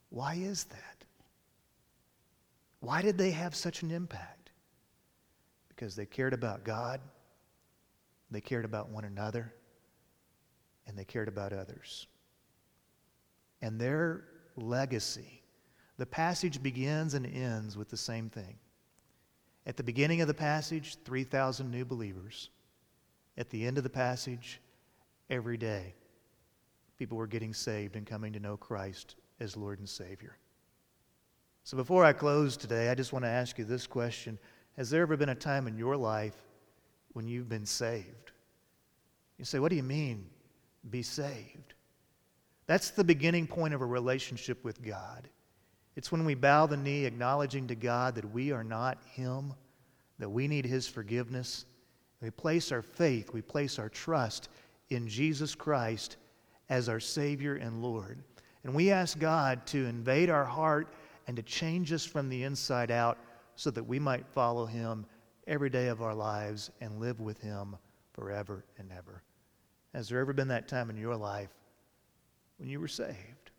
Why 0.10 0.36
is 0.36 0.65
that? 0.65 1.06
Why 2.80 3.02
did 3.02 3.17
they 3.17 3.32
have 3.32 3.56
such 3.56 3.82
an 3.84 3.91
impact? 3.91 4.52
Because 5.70 5.96
they 5.96 6.06
cared 6.06 6.34
about 6.34 6.63
God, 6.63 7.02
they 8.32 8.41
cared 8.41 8.65
about 8.65 8.89
one 8.89 9.06
another, 9.06 9.54
and 10.88 10.97
they 10.97 11.06
cared 11.06 11.28
about 11.28 11.54
others. 11.54 12.08
And 13.62 13.80
their 13.80 14.23
legacy, 14.56 15.41
the 15.97 16.06
passage 16.06 16.63
begins 16.63 17.13
and 17.13 17.26
ends 17.26 17.78
with 17.78 17.89
the 17.89 17.97
same 17.97 18.30
thing 18.30 18.58
at 19.67 19.76
the 19.76 19.84
beginning 19.84 20.21
of 20.21 20.30
the 20.30 20.34
passage, 20.34 20.95
3,000 21.04 21.69
new 21.69 21.84
believers. 21.84 22.50
At 23.38 23.50
the 23.50 23.67
end 23.67 23.78
of 23.78 23.84
the 23.84 23.89
passage, 23.89 24.62
every 25.30 25.58
day, 25.58 25.93
people 26.97 27.17
were 27.17 27.28
getting 27.28 27.54
saved 27.54 27.97
and 27.97 28.08
coming 28.08 28.32
to 28.32 28.39
know 28.39 28.56
Christ 28.56 29.15
as 29.41 29.58
Lord 29.58 29.80
and 29.80 29.88
Savior. 29.88 30.38
So 31.65 31.76
before 31.76 32.06
I 32.06 32.13
close 32.13 32.56
today, 32.56 32.89
I 32.89 32.95
just 32.95 33.12
want 33.12 33.26
to 33.26 33.30
ask 33.30 33.60
you 33.60 33.65
this 33.65 33.86
question 33.86 34.39
Has 34.78 34.89
there 34.89 35.02
ever 35.02 35.17
been 35.17 35.30
a 35.30 35.36
time 35.36 35.67
in 35.67 35.78
your 35.78 35.97
life 35.97 36.38
when 37.12 37.28
you've 37.28 37.50
been 37.50 37.65
saved? 37.65 38.32
You 39.38 39.43
say, 39.43 39.60
What 39.60 39.69
do 39.69 39.76
you 39.76 39.84
mean, 39.84 40.30
be 40.88 41.04
saved? 41.04 41.73
That's 42.65 42.89
the 42.89 43.04
beginning 43.04 43.47
point 43.47 43.73
of 43.73 43.82
a 43.82 43.86
relationship 43.86 44.63
with 44.63 44.84
God. 44.84 45.30
It's 45.95 46.12
when 46.12 46.26
we 46.26 46.36
bow 46.36 46.67
the 46.67 46.78
knee, 46.78 47.06
acknowledging 47.06 47.67
to 47.67 47.76
God 47.76 48.15
that 48.15 48.32
we 48.32 48.52
are 48.52 48.63
not 48.63 49.00
Him, 49.13 49.54
that 50.19 50.30
we 50.30 50.47
need 50.47 50.65
His 50.65 50.88
forgiveness. 50.88 51.65
We 52.21 52.30
place 52.30 52.71
our 52.71 52.82
faith, 52.82 53.34
we 53.34 53.41
place 53.41 53.80
our 53.80 53.89
trust 53.89 54.50
in 54.89 55.08
Jesus 55.08 55.56
Christ 55.56 56.17
as 56.69 56.89
our 56.89 57.00
Savior 57.00 57.56
and 57.56 57.82
Lord. 57.82 58.23
And 58.63 58.73
we 58.73 58.91
ask 58.91 59.17
God 59.17 59.65
to 59.67 59.86
invade 59.86 60.30
our 60.30 60.45
heart 60.45 60.93
and 61.28 61.36
to 61.38 61.43
change 61.43 61.91
us 61.93 62.06
from 62.06 62.30
the 62.30 62.43
inside 62.43 62.91
out 62.91 63.17
so 63.56 63.71
that 63.71 63.84
we 63.84 63.97
might 63.97 64.28
follow 64.28 64.65
Him 64.65 65.06
every 65.47 65.69
day 65.69 65.88
of 65.88 66.02
our 66.02 66.13
lives 66.13 66.69
and 66.82 67.00
live 67.00 67.19
with 67.19 67.41
Him 67.41 67.76
forever 68.13 68.65
and 68.78 68.91
ever. 68.91 69.23
Has 69.93 70.10
there 70.10 70.19
ever 70.19 70.34
been 70.34 70.50
that 70.50 70.67
time 70.67 70.89
in 70.89 70.97
your 70.97 71.15
life 71.15 71.50
when 72.58 72.69
you 72.69 72.80
were 72.80 72.88
saved? 72.88 73.52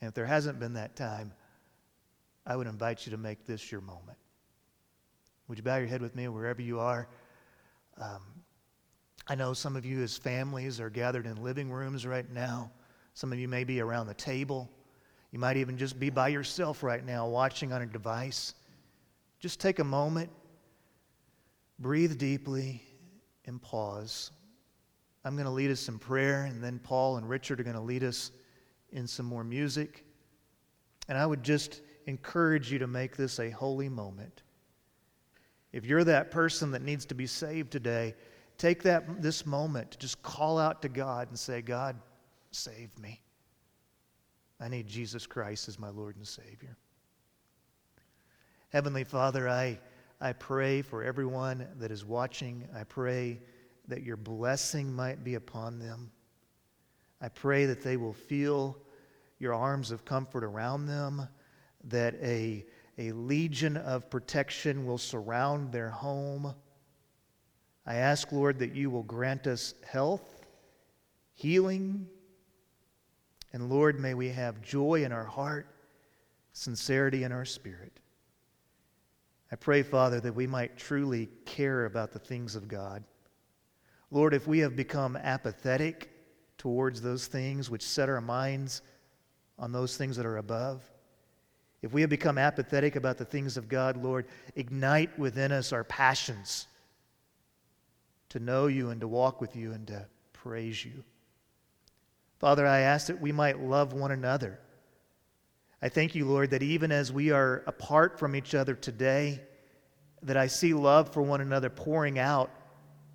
And 0.00 0.08
if 0.08 0.14
there 0.14 0.26
hasn't 0.26 0.58
been 0.58 0.74
that 0.74 0.96
time, 0.96 1.32
I 2.46 2.56
would 2.56 2.66
invite 2.66 3.06
you 3.06 3.10
to 3.12 3.16
make 3.16 3.46
this 3.46 3.70
your 3.70 3.80
moment. 3.80 4.18
Would 5.48 5.58
you 5.58 5.64
bow 5.64 5.76
your 5.76 5.86
head 5.86 6.02
with 6.02 6.16
me 6.16 6.26
wherever 6.28 6.62
you 6.62 6.80
are? 6.80 7.08
Um, 8.00 8.22
I 9.28 9.34
know 9.34 9.52
some 9.52 9.76
of 9.76 9.84
you, 9.84 10.02
as 10.02 10.16
families, 10.16 10.80
are 10.80 10.90
gathered 10.90 11.26
in 11.26 11.42
living 11.42 11.70
rooms 11.70 12.06
right 12.06 12.28
now. 12.32 12.70
Some 13.14 13.32
of 13.32 13.38
you 13.38 13.46
may 13.46 13.62
be 13.62 13.80
around 13.80 14.06
the 14.06 14.14
table. 14.14 14.68
You 15.30 15.38
might 15.38 15.56
even 15.56 15.78
just 15.78 16.00
be 16.00 16.10
by 16.10 16.28
yourself 16.28 16.82
right 16.82 17.04
now 17.04 17.28
watching 17.28 17.72
on 17.72 17.82
a 17.82 17.86
device. 17.86 18.54
Just 19.38 19.60
take 19.60 19.78
a 19.78 19.84
moment, 19.84 20.30
breathe 21.78 22.18
deeply, 22.18 22.82
and 23.46 23.60
pause. 23.62 24.30
I'm 25.24 25.34
going 25.34 25.46
to 25.46 25.52
lead 25.52 25.70
us 25.70 25.88
in 25.88 25.98
prayer, 25.98 26.44
and 26.44 26.62
then 26.62 26.80
Paul 26.80 27.16
and 27.16 27.28
Richard 27.28 27.60
are 27.60 27.64
going 27.64 27.76
to 27.76 27.82
lead 27.82 28.02
us 28.02 28.32
in 28.92 29.06
some 29.06 29.26
more 29.26 29.44
music. 29.44 30.04
And 31.08 31.16
I 31.16 31.26
would 31.26 31.42
just 31.42 31.80
encourage 32.06 32.72
you 32.72 32.78
to 32.80 32.86
make 32.86 33.16
this 33.16 33.38
a 33.38 33.50
holy 33.50 33.88
moment. 33.88 34.42
If 35.72 35.86
you're 35.86 36.04
that 36.04 36.30
person 36.30 36.70
that 36.72 36.82
needs 36.82 37.06
to 37.06 37.14
be 37.14 37.26
saved 37.26 37.70
today, 37.70 38.14
take 38.58 38.82
that 38.82 39.22
this 39.22 39.46
moment 39.46 39.92
to 39.92 39.98
just 39.98 40.22
call 40.22 40.58
out 40.58 40.82
to 40.82 40.88
God 40.88 41.28
and 41.28 41.38
say, 41.38 41.62
God, 41.62 41.96
save 42.50 42.96
me. 42.98 43.20
I 44.60 44.68
need 44.68 44.86
Jesus 44.86 45.26
Christ 45.26 45.68
as 45.68 45.78
my 45.78 45.88
Lord 45.88 46.16
and 46.16 46.26
Savior. 46.26 46.76
Heavenly 48.68 49.04
Father, 49.04 49.48
I, 49.48 49.78
I 50.20 50.32
pray 50.32 50.82
for 50.82 51.02
everyone 51.02 51.66
that 51.78 51.90
is 51.90 52.04
watching. 52.04 52.66
I 52.74 52.84
pray 52.84 53.40
that 53.92 54.02
your 54.02 54.16
blessing 54.16 54.90
might 54.90 55.22
be 55.22 55.34
upon 55.34 55.78
them. 55.78 56.10
I 57.20 57.28
pray 57.28 57.66
that 57.66 57.82
they 57.82 57.98
will 57.98 58.14
feel 58.14 58.78
your 59.38 59.52
arms 59.52 59.90
of 59.90 60.06
comfort 60.06 60.42
around 60.42 60.86
them, 60.86 61.28
that 61.84 62.14
a, 62.22 62.64
a 62.96 63.12
legion 63.12 63.76
of 63.76 64.08
protection 64.08 64.86
will 64.86 64.96
surround 64.96 65.72
their 65.72 65.90
home. 65.90 66.54
I 67.84 67.96
ask, 67.96 68.32
Lord, 68.32 68.58
that 68.60 68.74
you 68.74 68.88
will 68.88 69.02
grant 69.02 69.46
us 69.46 69.74
health, 69.86 70.46
healing, 71.34 72.06
and 73.52 73.68
Lord, 73.68 74.00
may 74.00 74.14
we 74.14 74.30
have 74.30 74.62
joy 74.62 75.04
in 75.04 75.12
our 75.12 75.26
heart, 75.26 75.66
sincerity 76.54 77.24
in 77.24 77.32
our 77.32 77.44
spirit. 77.44 77.92
I 79.50 79.56
pray, 79.56 79.82
Father, 79.82 80.18
that 80.20 80.34
we 80.34 80.46
might 80.46 80.78
truly 80.78 81.28
care 81.44 81.84
about 81.84 82.12
the 82.12 82.18
things 82.18 82.56
of 82.56 82.68
God. 82.68 83.04
Lord, 84.12 84.34
if 84.34 84.46
we 84.46 84.58
have 84.58 84.76
become 84.76 85.16
apathetic 85.16 86.10
towards 86.58 87.00
those 87.00 87.26
things 87.26 87.70
which 87.70 87.82
set 87.82 88.10
our 88.10 88.20
minds 88.20 88.82
on 89.58 89.72
those 89.72 89.96
things 89.96 90.16
that 90.18 90.26
are 90.26 90.36
above, 90.36 90.82
if 91.80 91.94
we 91.94 92.02
have 92.02 92.10
become 92.10 92.36
apathetic 92.36 92.94
about 92.94 93.16
the 93.16 93.24
things 93.24 93.56
of 93.56 93.70
God, 93.70 93.96
Lord, 93.96 94.26
ignite 94.54 95.18
within 95.18 95.50
us 95.50 95.72
our 95.72 95.82
passions 95.82 96.66
to 98.28 98.38
know 98.38 98.66
you 98.66 98.90
and 98.90 99.00
to 99.00 99.08
walk 99.08 99.40
with 99.40 99.56
you 99.56 99.72
and 99.72 99.86
to 99.86 100.06
praise 100.34 100.84
you. 100.84 101.04
Father, 102.38 102.66
I 102.66 102.80
ask 102.80 103.06
that 103.06 103.20
we 103.20 103.32
might 103.32 103.60
love 103.60 103.94
one 103.94 104.12
another. 104.12 104.60
I 105.80 105.88
thank 105.88 106.14
you, 106.14 106.26
Lord, 106.26 106.50
that 106.50 106.62
even 106.62 106.92
as 106.92 107.10
we 107.10 107.30
are 107.30 107.62
apart 107.66 108.18
from 108.18 108.36
each 108.36 108.54
other 108.54 108.74
today, 108.74 109.40
that 110.22 110.36
I 110.36 110.48
see 110.48 110.74
love 110.74 111.14
for 111.14 111.22
one 111.22 111.40
another 111.40 111.70
pouring 111.70 112.18
out 112.18 112.50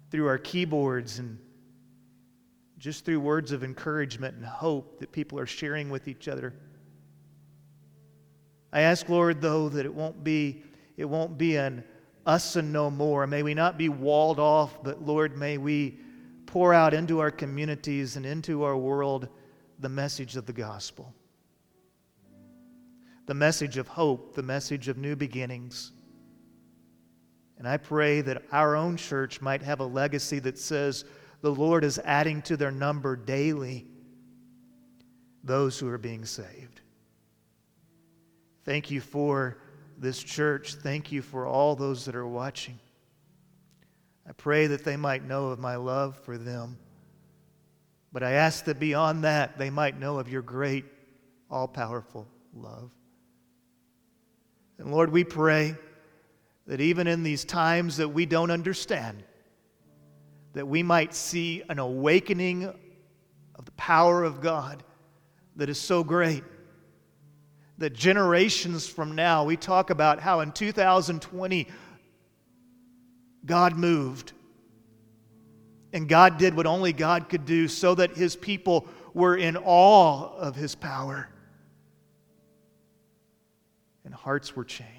through 0.09 0.27
our 0.27 0.37
keyboards 0.37 1.19
and 1.19 1.37
just 2.77 3.05
through 3.05 3.19
words 3.19 3.51
of 3.51 3.63
encouragement 3.63 4.35
and 4.35 4.45
hope 4.45 4.99
that 4.99 5.11
people 5.11 5.39
are 5.39 5.47
sharing 5.47 5.89
with 5.89 6.07
each 6.07 6.27
other. 6.27 6.53
I 8.71 8.81
ask, 8.81 9.09
Lord, 9.09 9.41
though, 9.41 9.69
that 9.69 9.85
it 9.85 9.93
won't 9.93 10.23
be, 10.23 10.63
it 10.97 11.05
won't 11.05 11.37
be 11.37 11.55
an 11.55 11.83
us 12.25 12.55
and 12.55 12.71
no 12.71 12.91
more. 12.91 13.25
May 13.25 13.41
we 13.41 13.53
not 13.53 13.77
be 13.77 13.89
walled 13.89 14.39
off, 14.39 14.83
but 14.83 15.01
Lord, 15.01 15.37
may 15.37 15.57
we 15.57 15.99
pour 16.45 16.73
out 16.73 16.93
into 16.93 17.19
our 17.19 17.31
communities 17.31 18.17
and 18.17 18.25
into 18.25 18.63
our 18.63 18.77
world 18.77 19.29
the 19.79 19.89
message 19.89 20.35
of 20.35 20.45
the 20.45 20.53
gospel. 20.53 21.13
The 23.25 23.33
message 23.33 23.77
of 23.77 23.87
hope, 23.87 24.35
the 24.35 24.43
message 24.43 24.87
of 24.87 24.97
new 24.97 25.15
beginnings. 25.15 25.93
And 27.57 27.67
I 27.67 27.77
pray 27.77 28.21
that 28.21 28.43
our 28.51 28.75
own 28.75 28.97
church 28.97 29.41
might 29.41 29.63
have 29.63 29.79
a 29.79 29.85
legacy 29.85 30.39
that 30.39 30.59
says 30.59 31.05
the 31.41 31.51
Lord 31.51 31.83
is 31.83 31.99
adding 31.99 32.41
to 32.43 32.57
their 32.57 32.71
number 32.71 33.15
daily 33.15 33.85
those 35.43 35.79
who 35.79 35.87
are 35.87 35.97
being 35.97 36.25
saved. 36.25 36.81
Thank 38.63 38.91
you 38.91 39.01
for 39.01 39.57
this 39.97 40.21
church. 40.21 40.75
Thank 40.75 41.11
you 41.11 41.21
for 41.21 41.47
all 41.47 41.75
those 41.75 42.05
that 42.05 42.15
are 42.15 42.27
watching. 42.27 42.77
I 44.27 44.33
pray 44.33 44.67
that 44.67 44.83
they 44.83 44.97
might 44.97 45.23
know 45.23 45.47
of 45.47 45.59
my 45.59 45.77
love 45.77 46.17
for 46.17 46.37
them. 46.37 46.77
But 48.11 48.23
I 48.23 48.31
ask 48.33 48.65
that 48.65 48.79
beyond 48.79 49.23
that, 49.23 49.57
they 49.57 49.69
might 49.69 49.99
know 49.99 50.19
of 50.19 50.29
your 50.29 50.41
great, 50.41 50.85
all 51.49 51.67
powerful 51.67 52.27
love. 52.53 52.91
And 54.77 54.91
Lord, 54.91 55.11
we 55.11 55.23
pray 55.23 55.75
that 56.67 56.81
even 56.81 57.07
in 57.07 57.23
these 57.23 57.45
times 57.45 57.97
that 57.97 58.09
we 58.09 58.25
don't 58.25 58.51
understand, 58.51 59.23
that 60.53 60.67
we 60.67 60.83
might 60.83 61.13
see 61.13 61.63
an 61.69 61.79
awakening 61.79 62.65
of 63.55 63.65
the 63.65 63.71
power 63.71 64.23
of 64.23 64.41
God 64.41 64.83
that 65.55 65.69
is 65.69 65.79
so 65.79 66.03
great 66.03 66.43
that 67.77 67.93
generations 67.93 68.87
from 68.87 69.15
now, 69.15 69.43
we 69.43 69.55
talk 69.55 69.89
about 69.89 70.19
how 70.19 70.39
in 70.39 70.51
2020, 70.51 71.67
God 73.45 73.77
moved. 73.77 74.33
And 75.93 76.09
God 76.09 76.37
did 76.37 76.55
what 76.55 76.65
only 76.65 76.91
God 76.91 77.29
could 77.29 77.45
do 77.45 77.67
so 77.67 77.95
that 77.95 78.17
his 78.17 78.35
people 78.35 78.87
were 79.13 79.37
in 79.37 79.57
awe 79.57 80.35
of 80.35 80.55
his 80.55 80.75
power. 80.75 81.29
And 84.03 84.13
hearts 84.13 84.55
were 84.55 84.65
changed, 84.65 84.91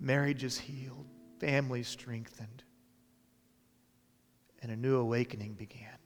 marriages 0.00 0.58
healed, 0.58 1.06
families 1.40 1.88
strengthened, 1.88 2.64
and 4.62 4.72
a 4.72 4.76
new 4.76 4.96
awakening 4.96 5.54
began. 5.54 5.98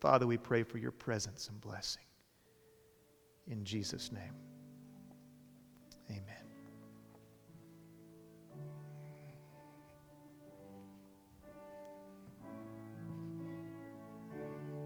Father, 0.00 0.26
we 0.26 0.36
pray 0.36 0.62
for 0.62 0.78
your 0.78 0.92
presence 0.92 1.48
and 1.48 1.60
blessing. 1.60 2.02
In 3.46 3.64
Jesus' 3.64 4.12
name, 4.12 4.34
amen. 6.10 6.43